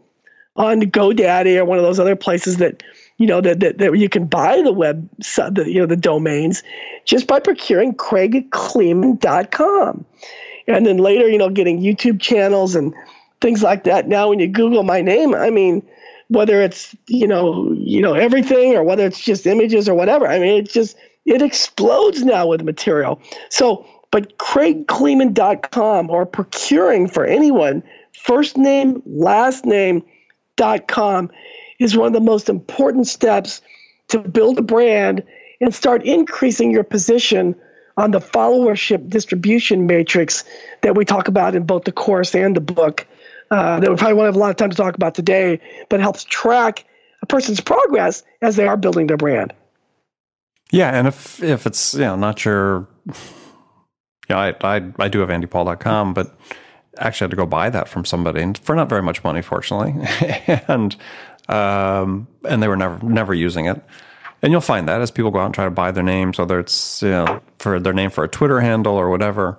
on 0.57 0.81
GoDaddy 0.81 1.57
or 1.57 1.65
one 1.65 1.77
of 1.77 1.83
those 1.83 1.99
other 1.99 2.15
places 2.15 2.55
that 2.57 2.81
you 3.17 3.27
know 3.27 3.41
that, 3.41 3.59
that, 3.61 3.77
that 3.77 3.97
you 3.97 4.09
can 4.09 4.25
buy 4.25 4.61
the 4.61 4.73
web 4.73 5.09
the, 5.19 5.63
you 5.67 5.79
know 5.79 5.85
the 5.85 5.95
domains 5.95 6.63
just 7.05 7.27
by 7.27 7.39
procuring 7.39 7.93
craigkleeman.com 7.93 10.05
and 10.67 10.85
then 10.85 10.97
later, 10.97 11.27
you 11.27 11.37
know, 11.37 11.49
getting 11.49 11.81
YouTube 11.81 12.19
channels 12.19 12.75
and 12.75 12.93
things 13.41 13.63
like 13.63 13.83
that. 13.83 14.07
Now, 14.07 14.29
when 14.29 14.39
you 14.39 14.47
Google 14.47 14.83
my 14.83 15.01
name, 15.01 15.35
I 15.35 15.49
mean, 15.49 15.85
whether 16.29 16.61
it's 16.61 16.95
you 17.07 17.27
know, 17.27 17.71
you 17.73 18.01
know 18.01 18.13
everything 18.13 18.75
or 18.75 18.83
whether 18.83 19.05
it's 19.05 19.21
just 19.21 19.45
images 19.45 19.87
or 19.87 19.95
whatever, 19.95 20.27
I 20.27 20.39
mean, 20.39 20.63
it 20.63 20.69
just 20.69 20.97
it 21.25 21.41
explodes 21.41 22.23
now 22.23 22.47
with 22.47 22.61
material. 22.61 23.21
So, 23.49 23.85
but 24.11 24.37
CraigKleeman.com 24.37 26.09
or 26.09 26.25
procuring 26.25 27.07
for 27.07 27.25
anyone, 27.25 27.83
first 28.13 28.57
name, 28.57 29.01
last 29.05 29.65
name, 29.65 30.03
dot 30.55 30.87
com 30.87 31.29
is 31.79 31.97
one 31.97 32.07
of 32.07 32.13
the 32.13 32.21
most 32.21 32.49
important 32.49 33.07
steps 33.07 33.61
to 34.07 34.19
build 34.19 34.57
a 34.57 34.61
brand 34.61 35.23
and 35.59 35.73
start 35.73 36.03
increasing 36.03 36.71
your 36.71 36.83
position 36.83 37.55
on 37.97 38.11
the 38.11 38.19
followership 38.19 39.09
distribution 39.09 39.87
matrix 39.87 40.43
that 40.81 40.95
we 40.95 41.05
talk 41.05 41.27
about 41.27 41.55
in 41.55 41.63
both 41.63 41.85
the 41.85 41.91
course 41.91 42.35
and 42.35 42.55
the 42.55 42.61
book 42.61 43.07
uh, 43.51 43.79
that 43.79 43.89
we 43.89 43.95
probably 43.95 44.15
won't 44.15 44.27
have 44.27 44.35
a 44.35 44.39
lot 44.39 44.49
of 44.49 44.55
time 44.55 44.69
to 44.69 44.75
talk 44.75 44.95
about 44.95 45.15
today, 45.15 45.59
but 45.89 45.99
helps 45.99 46.23
track 46.23 46.85
a 47.21 47.25
person's 47.25 47.61
progress 47.61 48.23
as 48.41 48.55
they 48.55 48.67
are 48.67 48.77
building 48.77 49.07
their 49.07 49.17
brand. 49.17 49.53
Yeah, 50.71 50.89
and 50.89 51.07
if 51.07 51.41
if 51.43 51.65
it's 51.65 51.93
you 51.93 52.01
know 52.01 52.15
not 52.15 52.43
your, 52.43 52.87
you 53.07 53.13
know, 54.29 54.37
I 54.37 54.55
I, 54.61 54.91
I 54.97 55.07
do 55.07 55.19
have 55.19 55.29
andypaul.com, 55.29 56.13
but 56.13 56.35
actually 56.97 57.25
I 57.25 57.27
had 57.27 57.31
to 57.31 57.37
go 57.37 57.45
buy 57.45 57.69
that 57.69 57.87
from 57.87 58.03
somebody 58.03 58.53
for 58.61 58.75
not 58.75 58.89
very 58.89 59.03
much 59.03 59.23
money, 59.23 59.41
fortunately, 59.41 59.93
and 60.67 60.95
um, 61.47 62.27
and 62.47 62.63
they 62.63 62.67
were 62.67 62.75
never 62.75 63.05
never 63.05 63.33
using 63.33 63.65
it. 63.65 63.81
And 64.45 64.51
you'll 64.51 64.61
find 64.61 64.87
that 64.87 65.01
as 65.01 65.09
people 65.09 65.31
go 65.31 65.39
out 65.39 65.45
and 65.45 65.55
try 65.55 65.65
to 65.65 65.71
buy 65.71 65.89
their 65.89 66.03
names, 66.03 66.37
whether 66.37 66.59
it's 66.59 67.01
you 67.01 67.09
know, 67.09 67.41
for 67.57 67.79
their 67.79 67.93
name 67.93 68.11
for 68.11 68.23
a 68.23 68.27
Twitter 68.27 68.59
handle 68.59 68.93
or 68.93 69.09
whatever. 69.09 69.57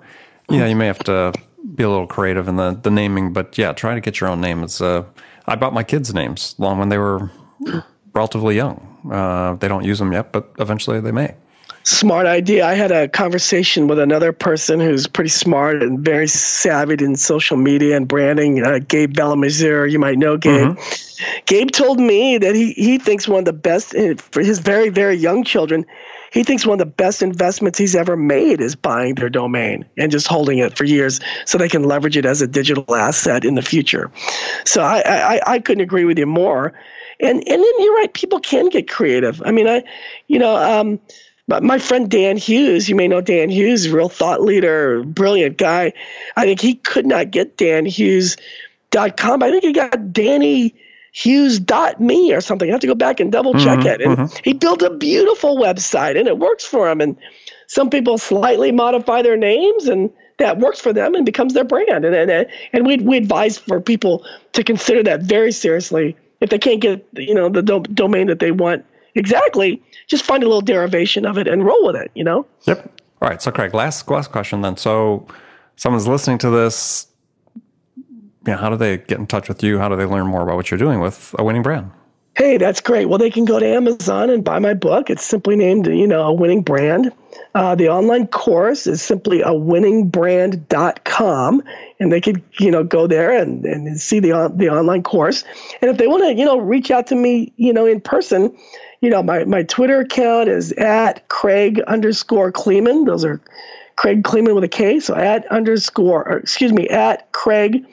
Yeah, 0.49 0.65
you 0.65 0.77
may 0.77 0.85
have 0.87 0.99
to 0.99 1.33
be 1.75 1.83
a 1.83 1.89
little 1.89 2.07
creative 2.07 2.47
in 2.47 2.55
the, 2.55 2.71
the 2.71 2.89
naming, 2.89 3.33
but 3.33 3.57
yeah, 3.57 3.73
try 3.73 3.95
to 3.95 3.99
get 3.99 4.21
your 4.21 4.29
own 4.29 4.39
name. 4.39 4.63
It's 4.63 4.79
uh, 4.79 5.03
I 5.45 5.57
bought 5.57 5.73
my 5.73 5.83
kids' 5.83 6.13
names 6.13 6.55
long 6.57 6.79
when 6.79 6.87
they 6.87 6.97
were 6.97 7.29
relatively 8.13 8.55
young. 8.55 8.81
Uh, 9.11 9.55
they 9.55 9.67
don't 9.67 9.83
use 9.83 9.99
them 9.99 10.13
yet, 10.13 10.31
but 10.31 10.53
eventually 10.57 11.01
they 11.01 11.11
may. 11.11 11.35
Smart 11.87 12.27
idea. 12.27 12.65
I 12.65 12.73
had 12.73 12.91
a 12.91 13.07
conversation 13.07 13.87
with 13.87 13.97
another 13.97 14.33
person 14.33 14.81
who's 14.81 15.07
pretty 15.07 15.29
smart 15.29 15.81
and 15.81 15.99
very 15.99 16.27
savvy 16.27 17.01
in 17.01 17.15
social 17.15 17.55
media 17.55 17.95
and 17.95 18.05
branding, 18.05 18.61
uh, 18.61 18.79
Gabe 18.79 19.13
Villamizar. 19.13 19.89
You 19.89 19.97
might 19.97 20.17
know 20.17 20.35
Gabe. 20.35 20.75
Mm-hmm. 20.75 21.43
Gabe 21.45 21.71
told 21.71 22.01
me 22.01 22.39
that 22.39 22.55
he, 22.55 22.73
he 22.73 22.97
thinks 22.97 23.25
one 23.25 23.39
of 23.39 23.45
the 23.45 23.53
best, 23.53 23.95
uh, 23.95 24.15
for 24.15 24.43
his 24.43 24.59
very, 24.59 24.89
very 24.89 25.15
young 25.15 25.45
children, 25.45 25.85
he 26.33 26.43
thinks 26.43 26.65
one 26.65 26.73
of 26.73 26.85
the 26.85 26.93
best 26.93 27.21
investments 27.21 27.79
he's 27.79 27.95
ever 27.95 28.17
made 28.17 28.59
is 28.59 28.75
buying 28.75 29.15
their 29.15 29.29
domain 29.29 29.85
and 29.95 30.11
just 30.11 30.27
holding 30.27 30.57
it 30.57 30.77
for 30.77 30.83
years 30.83 31.21
so 31.45 31.57
they 31.57 31.69
can 31.69 31.83
leverage 31.83 32.17
it 32.17 32.25
as 32.25 32.41
a 32.41 32.47
digital 32.47 32.95
asset 32.95 33.45
in 33.45 33.55
the 33.55 33.61
future. 33.61 34.11
So 34.65 34.81
I, 34.81 35.03
I, 35.05 35.53
I 35.53 35.59
couldn't 35.59 35.83
agree 35.83 36.03
with 36.03 36.19
you 36.19 36.25
more. 36.25 36.73
And 37.19 37.37
and 37.37 37.63
then 37.63 37.73
you're 37.79 37.95
right, 37.95 38.13
people 38.13 38.39
can 38.39 38.69
get 38.69 38.87
creative. 38.87 39.41
I 39.43 39.51
mean, 39.51 39.67
I, 39.67 39.83
you 40.27 40.37
know, 40.37 40.55
um, 40.55 40.99
but 41.47 41.63
my 41.63 41.79
friend 41.79 42.09
Dan 42.09 42.37
Hughes, 42.37 42.89
you 42.89 42.95
may 42.95 43.07
know 43.07 43.21
Dan 43.21 43.49
Hughes, 43.49 43.89
real 43.89 44.09
thought 44.09 44.41
leader, 44.41 45.03
brilliant 45.03 45.57
guy. 45.57 45.93
I 46.35 46.43
think 46.45 46.59
he 46.59 46.75
could 46.75 47.05
not 47.05 47.31
get 47.31 47.57
danhughes.com. 47.57 49.43
I 49.43 49.51
think 49.51 49.63
he 49.63 49.73
got 49.73 50.11
Danny 50.11 50.75
hughes.me 51.13 52.33
or 52.33 52.41
something. 52.41 52.69
I 52.69 52.71
have 52.71 52.81
to 52.81 52.87
go 52.87 52.93
back 52.93 53.19
and 53.19 53.31
double 53.31 53.53
check 53.53 53.79
mm-hmm, 53.79 53.87
it. 53.87 54.01
And 54.01 54.17
mm-hmm. 54.17 54.37
he 54.43 54.53
built 54.53 54.83
a 54.83 54.91
beautiful 54.91 55.57
website 55.57 56.17
and 56.17 56.27
it 56.27 56.37
works 56.37 56.63
for 56.63 56.89
him. 56.89 57.01
And 57.01 57.17
some 57.65 57.89
people 57.89 58.19
slightly 58.19 58.71
modify 58.71 59.23
their 59.23 59.37
names 59.37 59.87
and 59.87 60.11
that 60.37 60.59
works 60.59 60.79
for 60.79 60.93
them 60.93 61.15
and 61.15 61.25
becomes 61.25 61.53
their 61.53 61.63
brand. 61.63 62.05
And 62.05 62.13
and, 62.13 62.47
and 62.71 62.85
we 62.85 62.97
we 62.97 63.17
advise 63.17 63.57
for 63.57 63.81
people 63.81 64.25
to 64.53 64.63
consider 64.63 65.01
that 65.03 65.23
very 65.23 65.51
seriously. 65.51 66.15
If 66.39 66.51
they 66.51 66.59
can't 66.59 66.81
get 66.81 67.07
you 67.13 67.33
know 67.33 67.49
the 67.49 67.63
do- 67.63 67.79
domain 67.79 68.27
that 68.27 68.37
they 68.37 68.51
want 68.51 68.85
exactly, 69.15 69.81
just 70.07 70.25
find 70.25 70.43
a 70.43 70.47
little 70.47 70.61
derivation 70.61 71.25
of 71.25 71.37
it 71.37 71.47
and 71.47 71.65
roll 71.65 71.85
with 71.85 71.95
it. 71.95 72.11
You 72.15 72.23
know. 72.23 72.45
Yep. 72.63 72.91
All 73.21 73.29
right. 73.29 73.41
So 73.41 73.51
Craig, 73.51 73.73
last 73.73 74.09
last 74.09 74.31
question 74.31 74.61
then. 74.61 74.77
So 74.77 75.27
someone's 75.75 76.07
listening 76.07 76.39
to 76.39 76.49
this 76.49 77.07
you 78.47 78.53
know, 78.53 78.57
how 78.57 78.69
do 78.69 78.77
they 78.77 78.97
get 78.97 79.19
in 79.19 79.27
touch 79.27 79.49
with 79.49 79.61
you? 79.61 79.77
How 79.77 79.89
do 79.89 79.97
they 79.97 80.05
learn 80.05 80.27
more 80.27 80.41
about 80.41 80.55
what 80.55 80.71
you're 80.71 80.77
doing 80.77 81.01
with 81.01 81.35
a 81.37 81.43
winning 81.43 81.63
brand? 81.63 81.91
Hey, 82.35 82.57
that's 82.57 82.79
great. 82.79 83.09
Well, 83.09 83.17
they 83.17 83.29
can 83.29 83.43
go 83.45 83.59
to 83.59 83.65
Amazon 83.65 84.29
and 84.29 84.41
buy 84.43 84.59
my 84.59 84.73
book. 84.73 85.09
It's 85.09 85.25
simply 85.25 85.57
named, 85.57 85.87
you 85.87 86.07
know, 86.07 86.21
a 86.21 86.31
winning 86.31 86.61
brand. 86.61 87.11
Uh, 87.55 87.75
the 87.75 87.89
online 87.89 88.27
course 88.27 88.87
is 88.87 89.01
simply 89.01 89.41
a 89.41 89.49
winningbrand.com, 89.49 91.63
and 91.99 92.11
they 92.11 92.21
could, 92.21 92.43
you 92.59 92.69
know, 92.69 92.83
go 92.83 93.07
there 93.07 93.31
and, 93.31 93.65
and 93.65 93.99
see 93.99 94.19
the 94.19 94.51
the 94.55 94.69
online 94.69 95.03
course. 95.03 95.43
And 95.81 95.89
if 95.89 95.97
they 95.97 96.07
want 96.07 96.23
to, 96.23 96.33
you 96.33 96.45
know, 96.45 96.59
reach 96.59 96.91
out 96.91 97.07
to 97.07 97.15
me, 97.15 97.53
you 97.57 97.73
know, 97.73 97.85
in 97.85 98.01
person, 98.01 98.55
you 99.01 99.09
know, 99.09 99.21
my, 99.23 99.45
my 99.45 99.63
Twitter 99.63 100.01
account 100.01 100.49
is 100.49 100.71
at 100.73 101.27
Craig 101.29 101.79
underscore 101.81 102.51
Kleeman. 102.51 103.05
Those 103.05 103.25
are 103.25 103.41
Craig 103.95 104.23
Kleeman 104.23 104.55
with 104.55 104.63
a 104.63 104.69
K. 104.69 104.99
So 104.99 105.15
at 105.15 105.45
underscore, 105.51 106.27
or 106.27 106.37
excuse 106.37 106.73
me, 106.73 106.87
at 106.89 107.31
Craig 107.31 107.85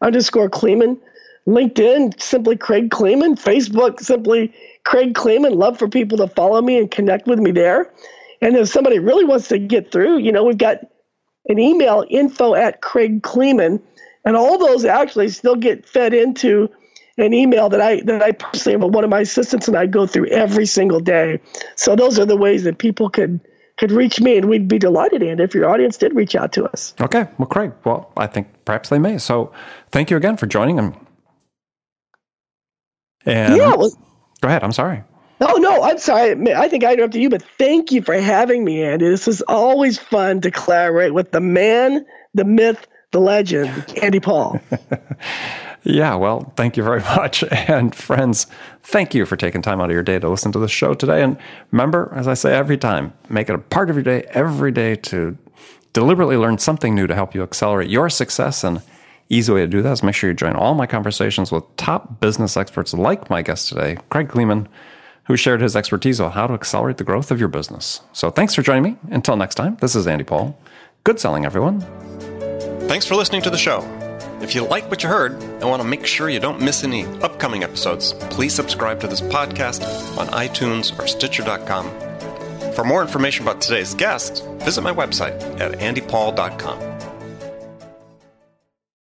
underscore 0.00 0.48
Kleeman. 0.48 0.98
LinkedIn, 1.46 2.20
simply 2.20 2.56
Craig 2.56 2.90
Kleeman. 2.90 3.36
Facebook, 3.36 4.00
simply 4.00 4.54
Craig 4.84 5.14
Kleeman. 5.14 5.54
Love 5.54 5.78
for 5.78 5.88
people 5.88 6.18
to 6.18 6.28
follow 6.28 6.62
me 6.62 6.78
and 6.78 6.90
connect 6.90 7.26
with 7.26 7.38
me 7.38 7.50
there. 7.50 7.92
And 8.40 8.56
if 8.56 8.68
somebody 8.68 8.98
really 8.98 9.24
wants 9.24 9.48
to 9.48 9.58
get 9.58 9.92
through, 9.92 10.18
you 10.18 10.32
know, 10.32 10.44
we've 10.44 10.58
got 10.58 10.78
an 11.48 11.58
email 11.58 12.04
info 12.08 12.54
at 12.54 12.80
Craig 12.80 13.22
Kleeman. 13.22 13.82
And 14.24 14.36
all 14.36 14.58
those 14.58 14.84
actually 14.84 15.28
still 15.28 15.56
get 15.56 15.86
fed 15.86 16.14
into 16.14 16.70
an 17.18 17.32
email 17.34 17.68
that 17.68 17.80
I 17.80 18.00
that 18.00 18.22
I 18.22 18.32
personally 18.32 18.78
have 18.78 18.94
one 18.94 19.04
of 19.04 19.10
my 19.10 19.20
assistants 19.20 19.68
and 19.68 19.76
I 19.76 19.86
go 19.86 20.06
through 20.06 20.28
every 20.28 20.66
single 20.66 21.00
day. 21.00 21.40
So 21.76 21.94
those 21.94 22.18
are 22.18 22.24
the 22.24 22.36
ways 22.36 22.64
that 22.64 22.78
people 22.78 23.10
could 23.10 23.40
could 23.76 23.90
reach 23.90 24.20
me, 24.20 24.36
and 24.36 24.48
we'd 24.48 24.68
be 24.68 24.78
delighted, 24.78 25.22
and 25.22 25.40
if 25.40 25.54
your 25.54 25.68
audience 25.68 25.96
did 25.96 26.14
reach 26.14 26.36
out 26.36 26.52
to 26.52 26.64
us. 26.64 26.94
Okay, 27.00 27.26
well, 27.38 27.48
Craig. 27.48 27.72
Well, 27.84 28.12
I 28.16 28.26
think 28.28 28.46
perhaps 28.64 28.88
they 28.88 28.98
may. 28.98 29.18
So, 29.18 29.52
thank 29.90 30.10
you 30.10 30.16
again 30.16 30.36
for 30.36 30.46
joining. 30.46 30.78
And, 30.78 30.96
and 33.26 33.56
yeah, 33.56 33.74
well, 33.74 33.90
go 34.40 34.48
ahead. 34.48 34.62
I'm 34.62 34.72
sorry. 34.72 35.02
Oh 35.46 35.56
no, 35.58 35.82
I'm 35.82 35.98
sorry. 35.98 36.52
I 36.54 36.68
think 36.68 36.84
I 36.84 36.94
interrupted 36.94 37.20
you, 37.20 37.30
but 37.30 37.42
thank 37.58 37.92
you 37.92 38.02
for 38.02 38.14
having 38.14 38.64
me, 38.64 38.82
Andy. 38.82 39.08
This 39.08 39.28
is 39.28 39.42
always 39.42 39.98
fun 39.98 40.40
to 40.42 40.50
collaborate 40.50 41.14
with 41.14 41.32
the 41.32 41.40
man, 41.40 42.04
the 42.34 42.44
myth, 42.44 42.86
the 43.12 43.20
legend, 43.20 43.68
Andy 44.02 44.20
Paul. 44.20 44.60
Yeah, 45.84 46.14
well, 46.14 46.52
thank 46.56 46.76
you 46.78 46.82
very 46.82 47.00
much. 47.16 47.44
And 47.44 47.94
friends, 47.94 48.46
thank 48.82 49.14
you 49.14 49.26
for 49.26 49.36
taking 49.36 49.62
time 49.62 49.80
out 49.80 49.90
of 49.90 49.94
your 49.94 50.02
day 50.02 50.18
to 50.18 50.28
listen 50.28 50.50
to 50.52 50.58
the 50.58 50.68
show 50.68 50.94
today. 50.94 51.22
And 51.22 51.36
remember, 51.70 52.10
as 52.14 52.26
I 52.26 52.34
say 52.34 52.54
every 52.54 52.78
time, 52.78 53.12
make 53.28 53.48
it 53.48 53.54
a 53.54 53.58
part 53.58 53.90
of 53.90 53.96
your 53.96 54.02
day 54.02 54.24
every 54.30 54.72
day 54.72 54.96
to 54.96 55.36
deliberately 55.92 56.36
learn 56.36 56.58
something 56.58 56.94
new 56.94 57.06
to 57.06 57.14
help 57.14 57.34
you 57.34 57.42
accelerate 57.42 57.90
your 57.90 58.08
success. 58.08 58.64
And 58.64 58.80
easy 59.28 59.52
way 59.52 59.60
to 59.60 59.66
do 59.66 59.82
that 59.82 59.92
is 59.92 60.02
make 60.02 60.14
sure 60.14 60.30
you 60.30 60.34
join 60.34 60.54
all 60.56 60.74
my 60.74 60.86
conversations 60.86 61.52
with 61.52 61.64
top 61.76 62.18
business 62.20 62.56
experts 62.56 62.94
like 62.94 63.28
my 63.28 63.42
guest 63.42 63.68
today, 63.68 63.98
Craig 64.10 64.28
Kleeman, 64.30 64.68
who 65.24 65.36
shared 65.36 65.60
his 65.60 65.76
expertise 65.76 66.20
on 66.20 66.32
how 66.32 66.46
to 66.46 66.54
accelerate 66.54 66.98
the 66.98 67.04
growth 67.04 67.30
of 67.30 67.38
your 67.40 67.48
business. 67.48 68.00
So 68.12 68.30
thanks 68.30 68.54
for 68.54 68.62
joining 68.62 68.82
me. 68.82 68.96
Until 69.10 69.36
next 69.36 69.54
time, 69.54 69.76
this 69.80 69.94
is 69.94 70.06
Andy 70.06 70.24
Paul. 70.24 70.58
Good 71.04 71.20
selling, 71.20 71.44
everyone. 71.44 71.80
Thanks 72.88 73.06
for 73.06 73.14
listening 73.14 73.42
to 73.42 73.50
the 73.50 73.58
show. 73.58 73.82
If 74.40 74.54
you 74.54 74.64
like 74.66 74.90
what 74.90 75.02
you 75.02 75.08
heard 75.08 75.32
and 75.42 75.64
want 75.64 75.80
to 75.80 75.88
make 75.88 76.04
sure 76.04 76.28
you 76.28 76.40
don't 76.40 76.60
miss 76.60 76.84
any 76.84 77.06
upcoming 77.22 77.62
episodes, 77.62 78.12
please 78.30 78.54
subscribe 78.54 79.00
to 79.00 79.06
this 79.06 79.20
podcast 79.22 79.82
on 80.18 80.26
iTunes 80.28 80.98
or 80.98 81.06
Stitcher.com. 81.06 81.90
For 82.74 82.84
more 82.84 83.00
information 83.02 83.44
about 83.44 83.60
today's 83.60 83.94
guest, 83.94 84.44
visit 84.60 84.82
my 84.82 84.92
website 84.92 85.60
at 85.60 85.72
andypaul.com. 85.78 86.93